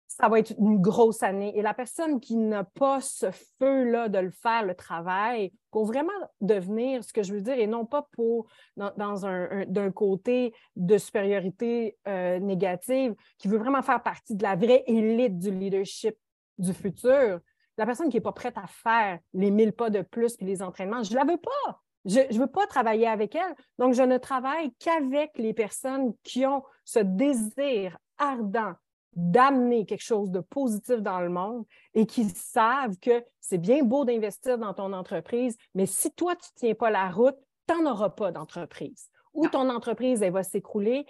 [0.07, 1.57] ça va être une grosse année.
[1.57, 3.29] Et la personne qui n'a pas ce
[3.59, 7.67] feu-là de le faire, le travail, pour vraiment devenir ce que je veux dire, et
[7.67, 14.01] non pas pour dans, un, d'un côté de supériorité euh, négative, qui veut vraiment faire
[14.01, 16.15] partie de la vraie élite du leadership
[16.57, 17.39] du futur,
[17.77, 20.63] la personne qui n'est pas prête à faire les mille pas de plus puis les
[20.63, 21.81] entraînements, je ne la veux pas.
[22.05, 23.53] Je ne veux pas travailler avec elle.
[23.77, 28.73] Donc, je ne travaille qu'avec les personnes qui ont ce désir ardent
[29.13, 34.05] d'amener quelque chose de positif dans le monde et qu'ils savent que c'est bien beau
[34.05, 37.37] d'investir dans ton entreprise, mais si toi, tu ne tiens pas la route,
[37.67, 39.09] tu n'en auras pas d'entreprise.
[39.33, 41.05] Ou ton entreprise, elle va s'écrouler,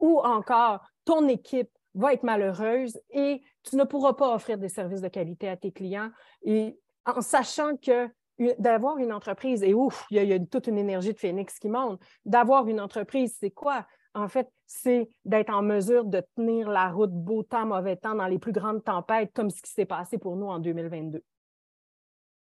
[0.00, 5.00] ou encore ton équipe va être malheureuse et tu ne pourras pas offrir des services
[5.00, 6.10] de qualité à tes clients.
[6.42, 8.08] Et en sachant que
[8.58, 12.00] d'avoir une entreprise, et ouf, il y, a, toute une énergie de phénix qui monte,
[12.24, 13.86] d'avoir une entreprise, c'est quoi?
[14.14, 18.26] En fait, c'est d'être en mesure de tenir la route beau temps, mauvais temps dans
[18.26, 21.22] les plus grandes tempêtes, comme ce qui s'est passé pour nous en 2022.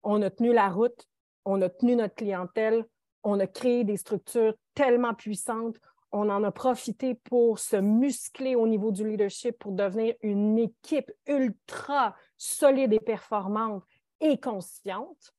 [0.04, 1.08] On a tenu la route,
[1.44, 2.86] on a tenu notre clientèle,
[3.24, 5.78] on a créé des structures tellement puissantes,
[6.12, 11.12] on en a profité pour se muscler au niveau du leadership, pour devenir une équipe
[11.28, 13.84] ultra solide et performante
[14.22, 15.34] et consciente.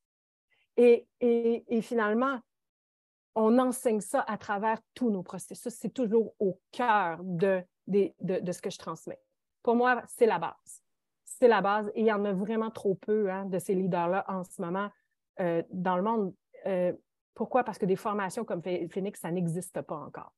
[0.75, 2.39] Et, et finalement,
[3.39, 5.71] on enseigne ça à travers tous nos processus.
[5.71, 9.19] C'est toujours au cœur de, ce que je transmets.
[9.61, 10.83] Pour moi, c'est la base.
[11.23, 14.25] C'est la base et il y en a vraiment trop peu hein, de ces leaders-là
[14.27, 14.89] en ce moment
[15.39, 16.33] euh, dans le monde.
[16.65, 16.93] Euh,
[17.35, 17.63] pourquoi?
[17.63, 20.33] Parce que des formations comme Phoenix, ça n'existe pas encore.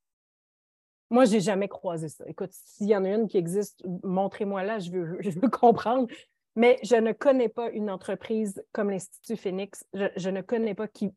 [1.09, 2.25] Moi, je n'ai jamais croisé ça.
[2.27, 6.09] Écoute, s'il y en a une qui existe, montrez-moi là, je veux, je veux comprendre.
[6.57, 9.85] Mais je ne connais pas une entreprise comme l'Institut Phoenix.
[9.93, 11.13] je ne connais pas qui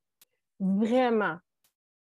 [0.60, 1.38] vraiment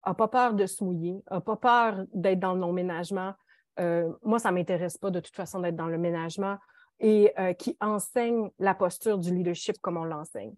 [0.06, 3.34] n'a pas peur de se mouiller, n'a pas peur d'être dans le ménagement.
[3.80, 6.58] Euh, moi, ça ne m'intéresse pas de toute façon d'être dans le ménagement
[7.00, 10.54] et euh, qui enseigne la posture du leadership comme on l'enseigne.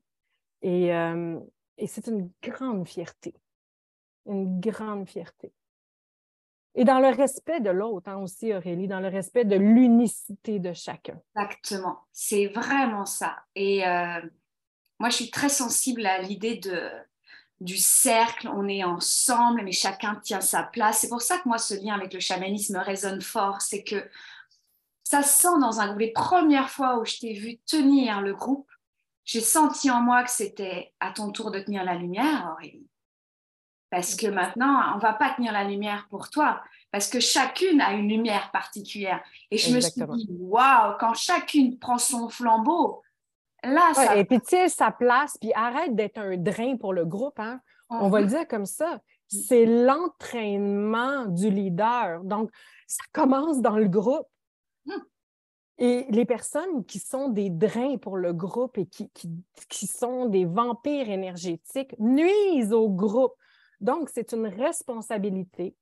[0.62, 1.40] Et, euh,
[1.86, 3.36] c'est une grande fierté,
[4.26, 5.54] une grande fierté.
[6.74, 10.74] Et dans le respect de l'autre hein, aussi, Aurélie, dans le respect de l'unicité de
[10.74, 11.20] chacun.
[11.36, 13.38] Exactement, c'est vraiment ça.
[13.56, 13.84] Et
[15.00, 16.90] moi, je suis très sensible à l'idée de,
[17.60, 21.00] du cercle, on est ensemble, mais chacun tient sa place.
[21.00, 23.62] C'est pour ça que moi, ce lien avec le chamanisme résonne fort.
[23.62, 24.10] C'est que
[25.04, 26.00] ça sent dans un groupe.
[26.00, 28.70] Les premières fois où je t'ai vu tenir le groupe,
[29.26, 32.88] j'ai senti en moi que c'était à ton tour de tenir la lumière, Aurélie.
[33.90, 37.94] Parce que maintenant, on va pas tenir la lumière pour toi, parce que chacune a
[37.94, 39.24] une lumière particulière.
[39.50, 43.02] Et je me suis dit, waouh, quand chacune prend son flambeau,
[44.16, 47.40] et puis, tu sais, sa place, puis arrête d'être un drain pour le groupe.
[47.40, 47.60] Hein?
[47.90, 49.00] On va le dire comme ça.
[49.28, 52.24] c'est l'entraînement du leader.
[52.24, 52.50] Donc,
[52.88, 54.28] ça commence dans le groupe.
[54.86, 55.02] Hmm.
[55.80, 59.12] Et les personnes qui sont des drains pour le groupe et qui,
[59.70, 63.34] qui sont des vampires énergétiques nuisent au groupe.
[63.80, 65.76] Donc, c'est une responsabilité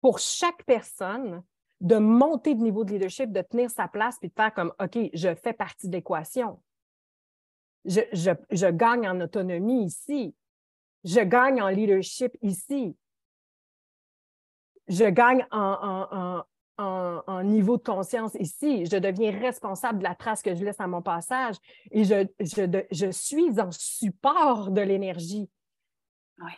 [0.00, 1.42] pour chaque personne
[1.80, 4.98] de monter de niveau de leadership, de tenir sa place, puis de faire comme, OK,
[5.12, 6.60] je fais partie de l'équation.
[7.84, 10.34] Je, je, gagne en autonomie ici.
[11.04, 12.96] Je gagne en leadership ici.
[14.88, 16.42] Je gagne en,
[16.76, 18.86] en, niveau de conscience ici.
[18.86, 21.56] Je deviens responsable de la trace que je laisse à mon passage
[21.90, 25.48] et je, je, je suis en support de l'énergie.
[26.38, 26.56] Ouais.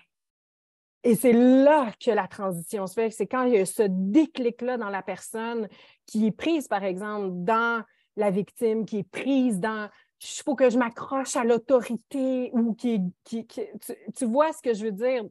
[1.02, 3.10] Et c'est là que la transition se fait.
[3.10, 5.68] C'est quand il y a ce déclic-là dans la personne
[6.06, 7.82] qui est prise, par exemple, dans
[8.16, 9.88] la victime, qui est prise dans
[10.22, 14.84] il faut que je m'accroche à l'autorité ou qui, qui, tu, vois ce que je
[14.84, 15.24] veux dire?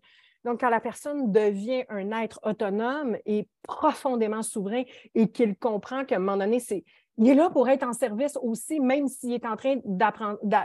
[0.44, 4.84] Donc, quand la personne devient un être autonome et profondément souverain
[5.14, 6.84] et qu'il comprend qu'à un moment donné, c'est,
[7.18, 9.78] il est là pour être en service aussi, même s'il est en train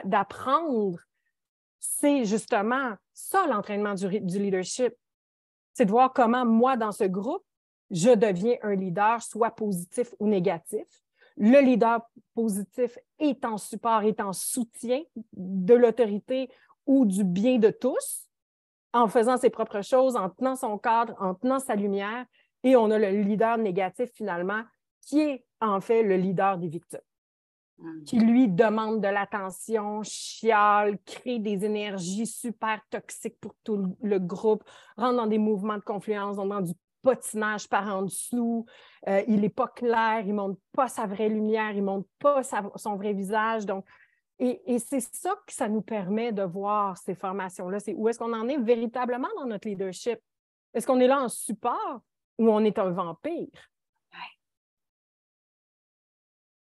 [0.05, 1.01] d'apprendre,
[1.81, 4.95] c'est justement ça l'entraînement du, du leadership.
[5.75, 7.45] C'est de voir comment moi, dans ce groupe,
[7.91, 11.04] je deviens un leader, soit positif ou négatif.
[11.37, 12.01] Le leader
[12.35, 15.01] positif est en support, est en soutien
[15.33, 16.49] de l'autorité
[16.87, 18.29] ou du bien de tous,
[18.93, 22.27] en faisant ses propres choses, en tenant son cadre, en tenant sa lumière.
[22.63, 24.63] Et on a le leader négatif, finalement,
[25.01, 27.01] qui est en fait le leader des victimes
[27.79, 28.05] mm.
[28.05, 34.63] qui lui demande de l'attention, chiale, crée des énergies super toxiques pour tout le groupe,
[34.97, 36.75] rentre dans des mouvements de confluence, dans du
[37.05, 38.67] patinage par en dessous,
[39.07, 42.09] euh, il n'est pas clair, il ne montre pas sa vraie lumière, il ne montre
[42.19, 43.67] pas son vrai visage.
[43.67, 43.85] Donc,
[44.39, 47.79] et, c'est ça que ça nous permet de voir ces formations-là.
[47.79, 50.19] C'est où est-ce qu'on en est véritablement dans notre leadership?
[50.73, 52.01] Est-ce qu'on est là en support
[52.39, 53.49] ou on est un vampire?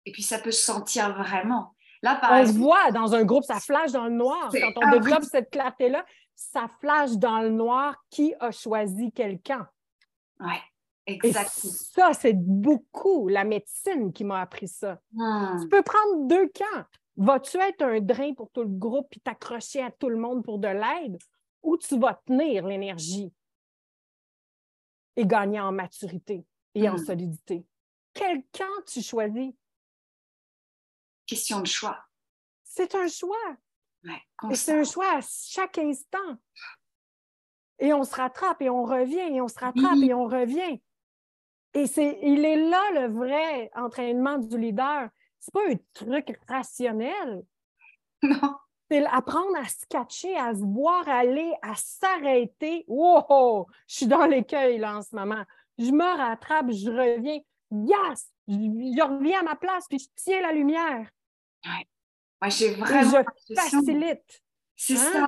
[0.07, 1.73] Et puis ça peut se sentir vraiment.
[2.03, 4.51] Là, on se voit dans un groupe, ça flash dans le noir.
[4.51, 6.05] Quand on développe cette clarté-là,
[6.35, 9.67] ça flash dans le noir qui a choisi quelqu'un.
[10.39, 10.55] Oui,
[11.05, 11.73] exactement.
[11.73, 14.99] ça, c'est beaucoup la médecine qui m'a appris ça.
[15.13, 15.59] Hmm.
[15.61, 16.85] Tu peux prendre deux camps.
[17.17, 20.59] Vas-tu être un drain pour tout le groupe et t'accrocher à tout le monde pour
[20.59, 21.17] de l'aide
[21.63, 23.33] ou tu vas tenir l'énergie
[25.15, 27.05] et gagner en maturité et en hmm.
[27.05, 27.65] solidité?
[28.13, 29.53] Quel camp tu choisis?
[31.25, 31.97] Question de choix.
[32.63, 33.57] C'est un choix.
[34.03, 36.37] Ouais, et c'est un choix à chaque instant.
[37.79, 40.81] Et on se rattrape et on revient, et on se rattrape et on revient.
[41.73, 45.09] Et c'est, il est là le vrai entraînement du leader.
[45.39, 47.43] C'est pas un truc rationnel.
[48.23, 48.55] Non.
[48.89, 52.85] C'est apprendre à se catcher, à se voir aller, à s'arrêter.
[52.87, 53.67] Wow!
[53.87, 55.43] Je suis dans l'écueil là en ce moment.
[55.77, 57.39] Je me rattrape, je reviens.
[57.71, 58.31] Yes!
[58.47, 61.09] Je, reviens à ma place, puis je tiens la lumière.
[61.65, 61.87] Ouais.
[62.41, 63.23] Moi, j'ai vraiment.
[63.49, 64.43] je facilite.
[64.75, 65.27] C'est hein?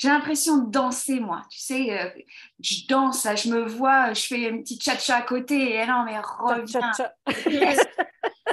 [0.00, 1.42] j'ai l'impression de danser, moi.
[1.50, 2.08] Tu sais, euh,
[2.58, 6.18] je danse, je me vois, je fais une petite cha-cha à côté, et non, mais
[6.18, 6.90] reviens.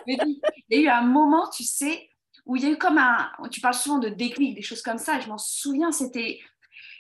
[0.06, 2.10] il y a eu un moment, tu sais,
[2.46, 3.32] où il y a eu comme un.
[3.50, 5.22] Tu parles souvent de déclic, des choses comme ça.
[5.22, 6.42] Je m'en souviens, c'était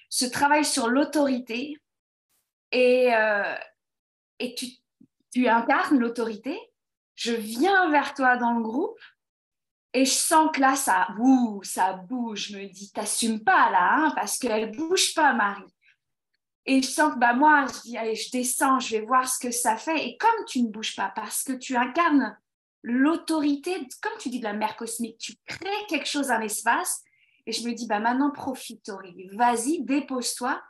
[0.08, 1.76] ce travail sur l'autorité.
[2.72, 3.54] Et, euh,
[4.40, 4.68] et tu,
[5.34, 6.58] tu incarnes l'autorité.
[7.16, 8.98] Je viens vers toi dans le groupe
[9.94, 12.50] et je sens que là, ça, ouh, ça bouge.
[12.50, 15.74] Je me dis, t'assumes pas là, hein, parce qu'elle bouge pas, Marie.
[16.66, 19.40] Et je sens que bah, moi, je dis, allez, je descends, je vais voir ce
[19.40, 20.06] que ça fait.
[20.06, 22.38] Et comme tu ne bouges pas, parce que tu incarnes
[22.84, 27.02] l'autorité, comme tu dis de la mère cosmique, tu crées quelque chose, un espace.
[27.46, 29.30] Et je me dis, bah, maintenant, profite, Aurélie.
[29.34, 30.62] Vas-y, dépose-toi.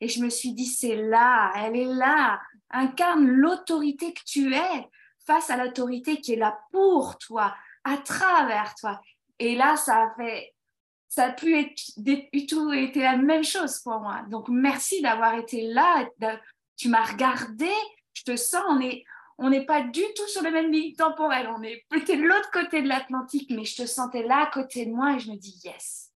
[0.00, 2.40] Et je me suis dit, c'est là, elle est là.
[2.70, 4.90] Incarne l'autorité que tu es
[5.24, 7.54] face à l'autorité qui est là pour toi,
[7.84, 9.00] à travers toi.
[9.38, 10.54] Et là, ça a fait,
[11.08, 14.22] ça a pu être du tout été la même chose pour moi.
[14.28, 16.08] Donc, merci d'avoir été là.
[16.76, 17.70] tu m'as regardé.
[18.14, 18.80] Je te sens, on
[19.36, 21.48] on n'est pas du tout sur le même ligne temporelle.
[21.48, 24.86] On est peut-être de l'autre côté de l'Atlantique, mais je te sentais là à côté
[24.86, 26.12] de moi et je me dis yes.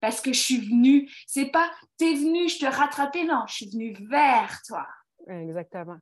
[0.00, 3.70] Parce que je suis venue, c'est pas t'es venu, je te rattrapais, non, je suis
[3.70, 4.86] venue vers toi.
[5.28, 5.98] Exactement.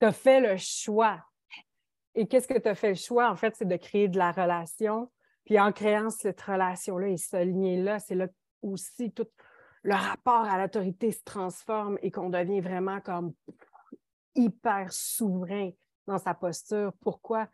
[0.00, 1.20] Tu as fait le choix
[2.14, 4.32] et qu'est-ce que tu as fait le choix, en fait, c'est de créer de la
[4.32, 5.10] relation.
[5.44, 8.28] Puis en créant cette relation-là et ce lien-là, c'est là
[8.62, 9.26] aussi tout
[9.82, 13.32] le rapport à l'autorité se transforme et qu'on devient vraiment comme
[14.34, 15.70] hyper souverain
[16.06, 16.92] dans sa posture.
[17.00, 17.48] Pourquoi?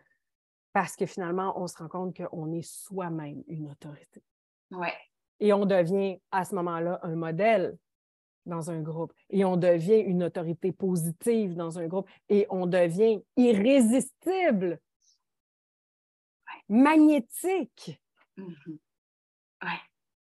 [0.73, 4.23] Parce que finalement, on se rend compte qu'on est soi-même une autorité.
[4.73, 4.95] Ouais.
[5.39, 7.77] Et on devient à ce moment-là un modèle
[8.47, 13.21] dans un groupe et on devient une autorité positive dans un groupe et on devient
[13.37, 14.81] irrésistible,
[16.69, 18.01] magnétique.
[18.37, 18.79] Mhm.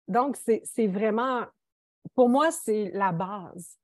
[0.07, 1.45] Donc, c'est vraiment,
[2.15, 3.77] pour moi, c'est la base.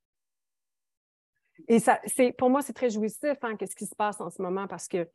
[1.67, 1.99] Et ça,
[2.37, 5.09] pour moi, c'est très jouissif, hein, qu'est-ce qui se passe en ce moment, parce que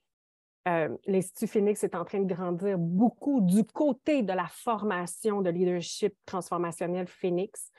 [0.68, 5.50] euh, l'Institut Phoenix est en train de grandir beaucoup du côté de la formation de
[5.50, 7.70] leadership transformationnel Phoenix,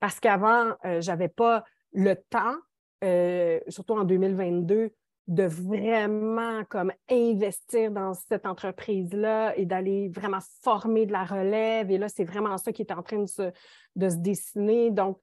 [0.00, 2.56] parce qu'avant, euh, je n'avais pas le temps,
[3.04, 4.90] euh, surtout en 2022,
[5.28, 11.90] de vraiment comme investir dans cette entreprise-là et d'aller vraiment former de la relève.
[11.90, 13.52] Et là, c'est vraiment ça qui est en train de se,
[13.94, 14.90] de se dessiner.
[14.90, 15.18] Donc,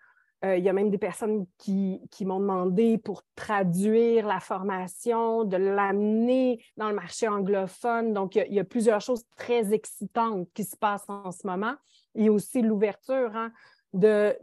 [0.45, 5.57] euh, il y a même des personnes qui, m'ont demandé pour traduire la formation, de
[5.57, 8.13] l'amener dans le marché anglophone.
[8.13, 11.75] Donc, il y, a, plusieurs choses très excitantes qui se passent en ce moment.
[12.15, 13.51] Il y a aussi l'ouverture hein,
[13.93, 14.37] de,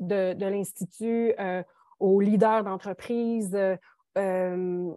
[0.44, 1.62] l'Institut euh,
[2.00, 3.56] aux leaders d'entreprise,
[4.18, 4.94] euh,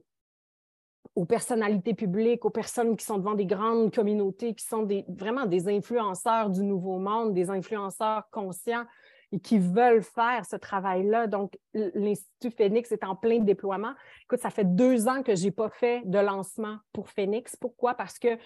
[1.15, 5.45] aux personnalités publiques, aux personnes qui sont devant des grandes communautés, qui sont des, vraiment
[5.45, 8.85] des influenceurs du nouveau monde, des influenceurs conscients
[9.31, 11.27] et qui veulent faire ce travail-là.
[11.27, 13.93] Donc, l'Institut Phoenix est en plein déploiement.
[14.23, 17.55] Écoute, ça fait deux ans que je n'ai pas fait de lancement pour Phoenix.
[17.55, 17.93] Pourquoi?
[17.93, 18.37] Parce que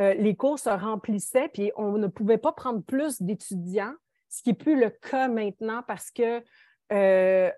[0.00, 3.94] euh, les cours se remplissaient, puis on ne pouvait pas prendre plus d'étudiants,
[4.28, 6.42] ce qui n'est plus le cas maintenant parce que
[6.92, 7.50] euh,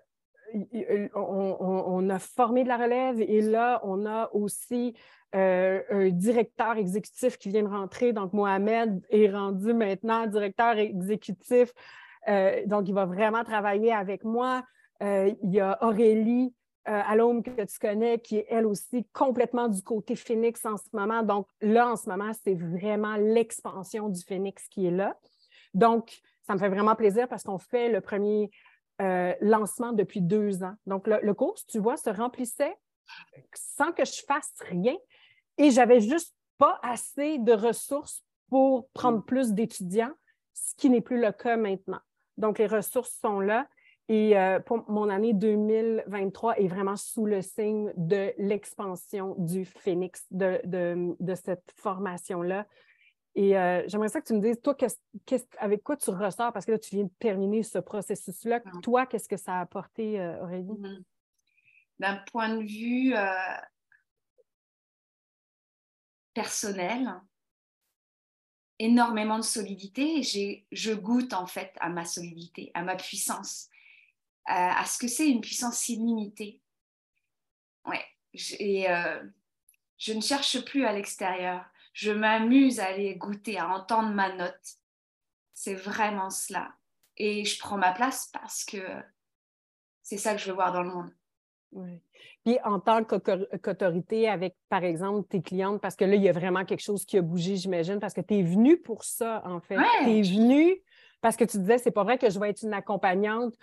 [1.15, 4.93] on, a formé de la relève et là, on a aussi
[5.33, 8.11] euh, un directeur exécutif qui vient de rentrer.
[8.11, 11.73] Donc, Mohamed est rendu maintenant directeur exécutif
[12.27, 14.63] euh, donc, il va vraiment travailler avec moi.
[15.01, 16.53] Il y a Aurélie
[16.87, 21.23] euh, que tu connais, qui est elle aussi complètement du côté Phoenix en ce moment.
[21.23, 25.17] Donc, là, en ce moment, c'est vraiment l'expansion du Phoenix qui est là.
[25.73, 28.51] Donc, ça me fait vraiment plaisir parce qu'on fait le premier
[29.41, 30.75] lancement depuis deux ans.
[30.85, 32.75] Donc, le, le, cours, tu vois, se remplissait
[33.55, 34.95] sans que je fasse rien
[35.57, 39.25] et j'avais juste pas assez de ressources pour prendre mm.
[39.25, 40.13] plus d'étudiants,
[40.53, 41.99] ce qui n'est plus le cas maintenant.
[42.37, 43.67] Donc, les ressources sont là.
[44.09, 50.25] Et euh, pour mon année 2023 est vraiment sous le signe de l'expansion du Phoenix,
[50.31, 50.59] de,
[51.35, 52.67] cette formation-là.
[53.35, 54.75] Et euh, j'aimerais ça que tu me dises, toi,
[55.59, 58.61] avec quoi tu ressors, parce que là, tu viens de terminer ce processus-là.
[58.65, 58.71] Ah.
[58.83, 60.67] Toi, qu'est-ce que ça a apporté, euh, Aurélie?
[60.67, 61.03] Mm-hmm.
[61.99, 63.13] D'un point de vue
[66.33, 67.21] personnel,
[68.81, 70.23] énormément de solidité
[70.71, 73.69] je goûte en fait à ma solidité, à ma puissance,
[74.45, 76.61] à, ce que c'est une puissance illimitée.
[77.85, 78.03] Ouais,
[78.33, 79.23] et euh,
[79.97, 81.63] je ne cherche plus à l'extérieur.
[81.93, 84.77] Je m'amuse à aller goûter, à entendre ma note.
[85.53, 86.73] C'est vraiment cela.
[87.17, 88.77] Et je prends ma place parce que
[90.01, 91.11] c'est ça que je veux voir dans le monde.
[91.73, 92.01] Oui.
[92.43, 96.33] Puis en tant qu'autorité avec, par exemple, tes clientes, parce que là, il y a
[96.33, 99.61] vraiment quelque chose qui a bougé, j'imagine, parce que tu es venue pour ça, en
[99.61, 99.77] fait.
[100.03, 100.81] Tu es venue
[101.21, 103.53] parce que tu disais, c'est pas vrai que je vais être une accompagnante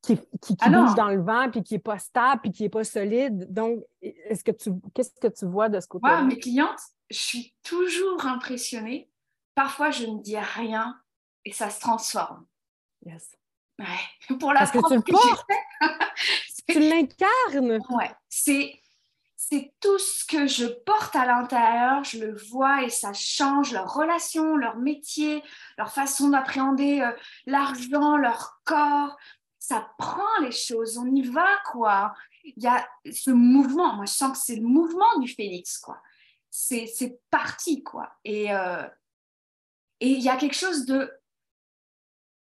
[0.00, 2.70] qui, qui, ah bouge dans le vent, puis qui n'est pas stable, puis qui n'est
[2.70, 3.52] pas solide.
[3.52, 6.22] Donc, est-ce que tu qu'est-ce que tu vois de ce côté-là?
[6.22, 6.80] mes clientes,
[7.12, 9.10] je suis toujours impressionnée.
[9.54, 11.00] Parfois, je ne dis rien
[11.44, 12.46] et ça se transforme.
[13.04, 13.36] Yes.
[13.78, 14.36] Ouais.
[14.38, 15.46] Pour la Parce que tu le portes.
[16.68, 17.80] tu l'incarnes.
[17.90, 18.10] Ouais.
[18.28, 18.82] C'est
[19.52, 23.92] c'est tout ce que je porte à l'intérieur, je le vois et ça change leur
[23.92, 25.42] relation, leur métier,
[25.76, 27.10] leur façon d'appréhender euh,
[27.44, 29.14] l'argent, leur corps.
[29.58, 32.14] Ça prend les choses, on y va quoi.
[32.44, 36.00] Il y a ce mouvement, moi je sens que c'est le mouvement du phénix quoi.
[36.54, 38.12] C'est parti quoi.
[38.24, 38.86] Et euh,
[40.00, 41.10] et il y a quelque chose de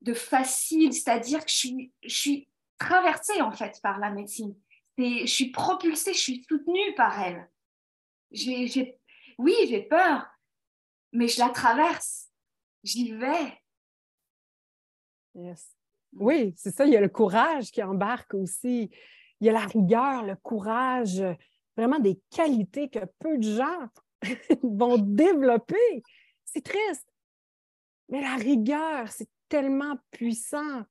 [0.02, 4.54] de facile, c'est-à-dire que je suis, je suis traversée en fait par la médecine.
[4.96, 7.50] Et je suis propulsée, je suis soutenue par elle.
[8.30, 8.96] J'ai,
[9.38, 10.26] oui, j'ai peur,
[11.12, 12.28] mais je la traverse.
[12.84, 13.60] J'y vais.
[15.34, 15.74] Yes.
[16.12, 16.86] Oui, c'est ça.
[16.86, 18.90] Il y a le courage qui embarque aussi.
[19.40, 21.22] Il y a la rigueur, le courage,
[21.78, 23.88] vraiment des qualités que peu de gens
[24.62, 26.02] vont développer.
[26.44, 27.08] C'est triste.
[28.08, 30.82] Mais la rigueur, c'est tellement puissant,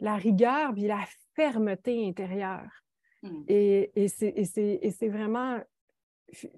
[0.00, 2.70] la rigueur puis la fermeté intérieure.
[3.22, 3.44] Hmm.
[3.48, 5.60] Et, et c'est vraiment,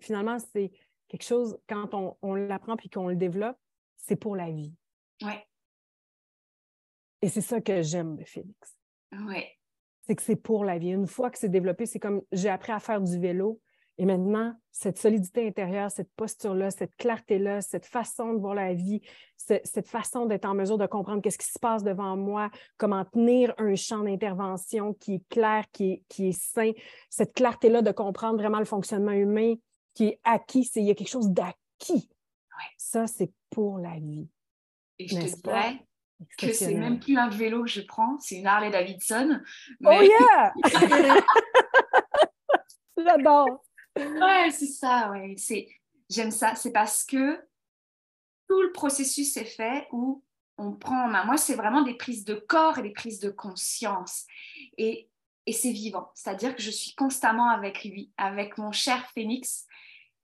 [0.00, 0.70] finalement, c'est
[1.08, 3.58] quelque chose, quand on, on l'apprend puis qu'on le développe,
[3.96, 4.74] c'est pour la vie.
[5.22, 5.46] Ouais.
[7.22, 8.76] Et c'est ça que j'aime de Félix.
[9.12, 9.58] Ouais.
[10.02, 10.90] C'est que c'est pour la vie.
[10.90, 13.60] Une fois que c'est développé, c'est comme j'ai appris à faire du vélo
[13.98, 19.00] Et maintenant, cette solidité intérieure, cette posture-là, cette clarté-là, cette façon de voir la vie,
[19.36, 23.54] cette façon d'être en mesure de comprendre qu'est-ce qui se passe devant moi, comment tenir
[23.58, 26.72] un champ d'intervention qui est clair, qui est, qui est sain,
[27.10, 29.54] cette clarté-là de comprendre vraiment le fonctionnement humain
[29.94, 32.08] qui est acquis, c'est il y a quelque chose d'acquis.
[32.76, 34.28] Ça, c'est pour la vie.
[34.98, 35.84] Et je te dirais
[36.38, 39.40] que c'est même plus un vélo que je prends, c'est une Harley Davidson.
[39.84, 40.52] Oh yeah!
[42.96, 43.64] J'adore!
[43.96, 45.34] Ouais, c'est ça, ouais.
[45.36, 45.68] C'est,
[46.08, 46.54] j'aime ça.
[46.54, 47.38] C'est parce que
[48.48, 50.22] tout le processus est fait où
[50.58, 51.24] on prend en main.
[51.24, 54.26] Moi, c'est vraiment des prises de corps et des prises de conscience.
[54.78, 55.08] Et,
[55.46, 56.10] et c'est vivant.
[56.14, 59.66] C'est-à-dire que je suis constamment avec lui, avec mon cher Phénix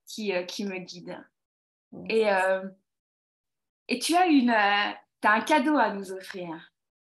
[0.05, 1.23] qui, euh, qui me guide.
[2.09, 2.67] Et, euh,
[3.87, 4.91] et tu as une, euh,
[5.27, 6.71] as un cadeau à nous offrir.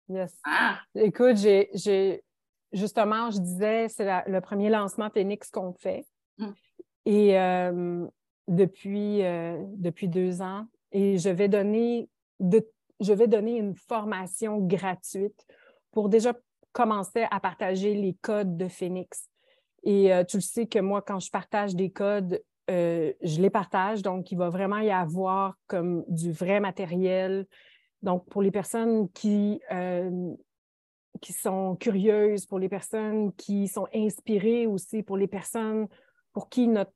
[0.08, 0.38] Yes.
[0.44, 0.78] Ah.
[0.94, 2.22] Écoute, j'ai,
[2.72, 6.06] justement, je disais, c'est le premier lancement Phoenix qu'on fait.
[6.38, 6.50] Mm.
[7.06, 8.06] Et euh,
[8.48, 12.08] depuis, euh, depuis deux ans, et je vais donner
[12.40, 12.66] de,
[13.00, 15.46] je vais donner une formation gratuite
[15.92, 16.34] pour déjà
[16.72, 19.28] commencer à partager les codes de Phoenix.
[19.82, 24.02] Et euh, tu le sais que moi, quand je partage des codes, je les partage.
[24.02, 27.46] Donc, il va vraiment y avoir comme du vrai matériel.
[28.02, 29.60] Donc, pour les personnes qui,
[31.20, 35.88] qui sont curieuses, pour les personnes qui sont inspirées aussi, pour les personnes
[36.36, 36.92] pour qui notre,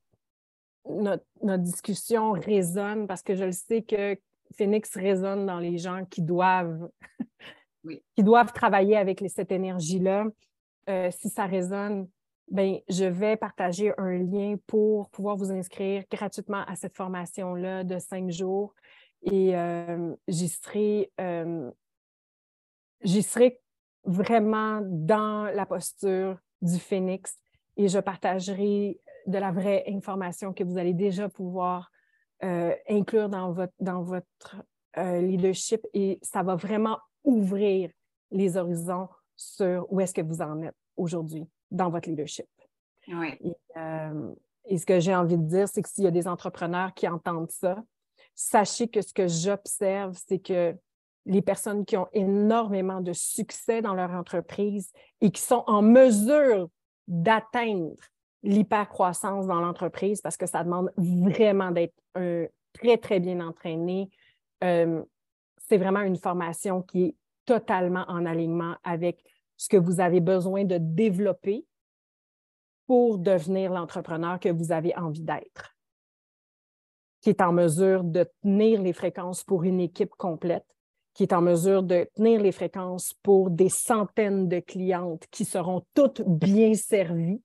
[0.84, 4.18] notre, discussion résonne, parce que je le sais que
[4.54, 6.90] Phoenix résonne dans les gens qui doivent,
[8.14, 10.26] qui doivent travailler avec cette énergie-là.
[10.90, 12.06] Euh, si ça résonne,
[12.50, 17.98] ben, je vais partager un lien pour pouvoir vous inscrire gratuitement à cette formation-là de
[17.98, 18.74] cinq jours.
[19.22, 19.54] Et
[20.28, 21.12] j'y serai,
[23.02, 23.60] j'y serai
[24.04, 27.36] vraiment dans la posture du phénix
[27.76, 31.90] et je partagerai de la vraie information que vous allez déjà pouvoir
[32.42, 34.56] euh, inclure dans votre, dans votre
[34.96, 37.90] euh, leadership et ça va vraiment ouvrir
[38.30, 42.46] les horizons sur où est-ce que vous en êtes aujourd'hui dans votre leadership.
[43.76, 44.34] Euh,
[44.66, 47.08] et, ce que j'ai envie de dire, c'est que s'il y a des entrepreneurs qui
[47.08, 47.82] entendent ça,
[48.40, 50.74] sachez que ce que j'observe, c'est que
[51.26, 56.70] les personnes qui ont énormément de succès dans leur entreprise et qui sont en mesure
[57.06, 57.94] d'atteindre
[58.42, 61.94] l'hypercroissance dans l'entreprise parce que ça demande vraiment d'être
[62.72, 64.08] très, très bien entraîné.
[64.64, 65.02] Euh,
[65.68, 69.22] c'est vraiment une formation qui est totalement en alignement avec
[69.58, 71.66] ce que vous avez besoin de développer
[72.86, 75.69] pour devenir l'entrepreneur que vous avez envie d'être,
[77.20, 80.64] qui est en mesure de tenir les fréquences pour une équipe complète,
[81.14, 85.84] qui est en mesure de tenir les fréquences pour des centaines de clientes qui seront
[85.94, 87.42] toutes bien servies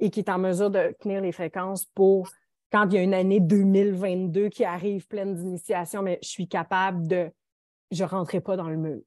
[0.00, 2.28] et qui est en mesure de tenir les fréquences pour
[2.72, 7.06] quand il y a une année 2022 qui arrive pleine d'initiations, mais je suis capable
[7.06, 7.30] de,
[7.90, 9.02] je ne rentrerai pas dans le mur.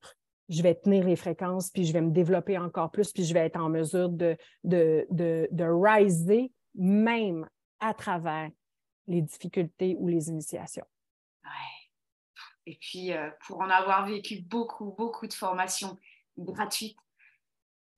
[0.50, 3.42] Je vais tenir les fréquences, puis je vais me développer encore plus, puis je vais
[3.42, 7.48] être en mesure de, de, de, de riser même
[7.80, 8.50] à travers
[9.08, 10.86] les difficultés ou les initiations.
[11.44, 11.82] Ouais.
[12.66, 15.98] Et puis, euh, pour en avoir vécu beaucoup, beaucoup de formations
[16.38, 16.98] gratuites,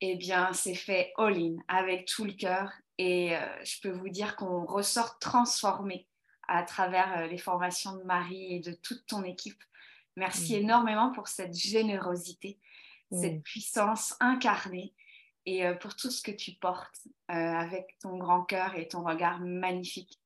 [0.01, 4.35] eh bien, c'est fait all-in avec tout le cœur et euh, je peux vous dire
[4.35, 6.07] qu'on ressort transformé
[6.47, 9.61] à travers euh, les formations de Marie et de toute ton équipe.
[10.15, 10.63] Merci mm.
[10.63, 12.59] énormément pour cette générosité,
[13.11, 13.21] mm.
[13.21, 14.93] cette puissance incarnée
[15.45, 20.22] et pour tout ce que tu portes avec ton grand cœur et ton regard magnifique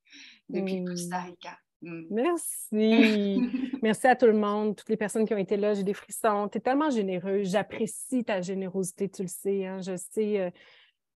[0.49, 0.85] depuis mm.
[0.85, 1.57] Costa Rica.
[1.81, 3.39] Merci.
[3.83, 5.73] Merci à tout le monde, toutes les personnes qui ont été là.
[5.73, 6.49] J'ai des frissons.
[6.49, 7.43] Tu es tellement généreux.
[7.43, 9.65] J'apprécie ta générosité, tu le sais.
[9.65, 9.81] Hein.
[9.81, 10.53] Je sais,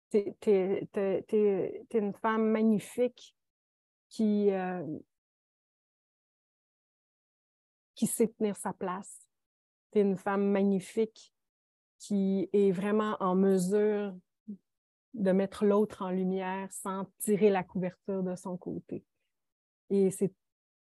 [0.09, 0.17] tu
[0.49, 3.35] es, une femme magnifique
[4.09, 4.83] qui, euh,
[7.95, 9.27] qui sait tenir sa place.
[9.91, 11.33] Tu es une femme magnifique
[11.99, 14.15] qui est vraiment en mesure
[15.13, 19.03] de mettre l'autre en lumière sans tirer la couverture de son côté.
[19.89, 20.31] Et c'est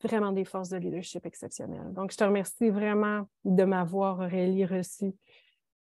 [0.03, 1.93] vraiment des forces de leadership exceptionnelles.
[1.93, 5.13] Donc, je te remercie vraiment de m'avoir, Aurélie, reçu.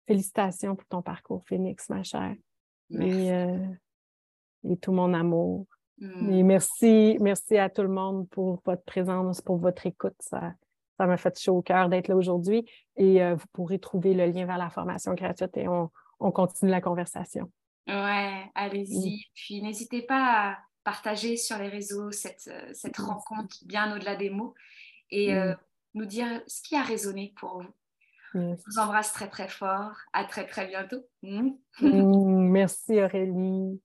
[0.07, 2.35] Félicitations pour ton parcours, Phoenix, ma chère.
[2.93, 3.67] Euh,
[4.63, 5.65] et, tout mon amour.
[5.99, 6.33] Mm.
[6.33, 10.15] Et merci, merci à tout le monde pour votre présence, pour votre écoute.
[10.19, 10.53] Ça,
[10.97, 12.65] ça m'a fait chaud au cœur d'être là aujourd'hui.
[12.97, 15.89] Et euh, vous pourrez trouver le lien vers la formation gratuite et on,
[16.19, 17.51] continue la conversation.
[17.87, 19.15] Ouais, allez-y.
[19.15, 19.19] Mm.
[19.33, 24.29] Puis n'hésitez pas à partager sur les réseaux cette, euh, cette rencontre bien au-delà des
[24.29, 24.53] mots
[25.09, 25.57] et mm.
[25.95, 27.73] nous dire ce qui a résonné pour vous.
[28.33, 29.93] Je vous embrasse très très fort.
[30.13, 31.05] À très très bientôt.
[31.21, 31.49] Mmh.
[31.81, 33.81] Mmh, merci Aurélie.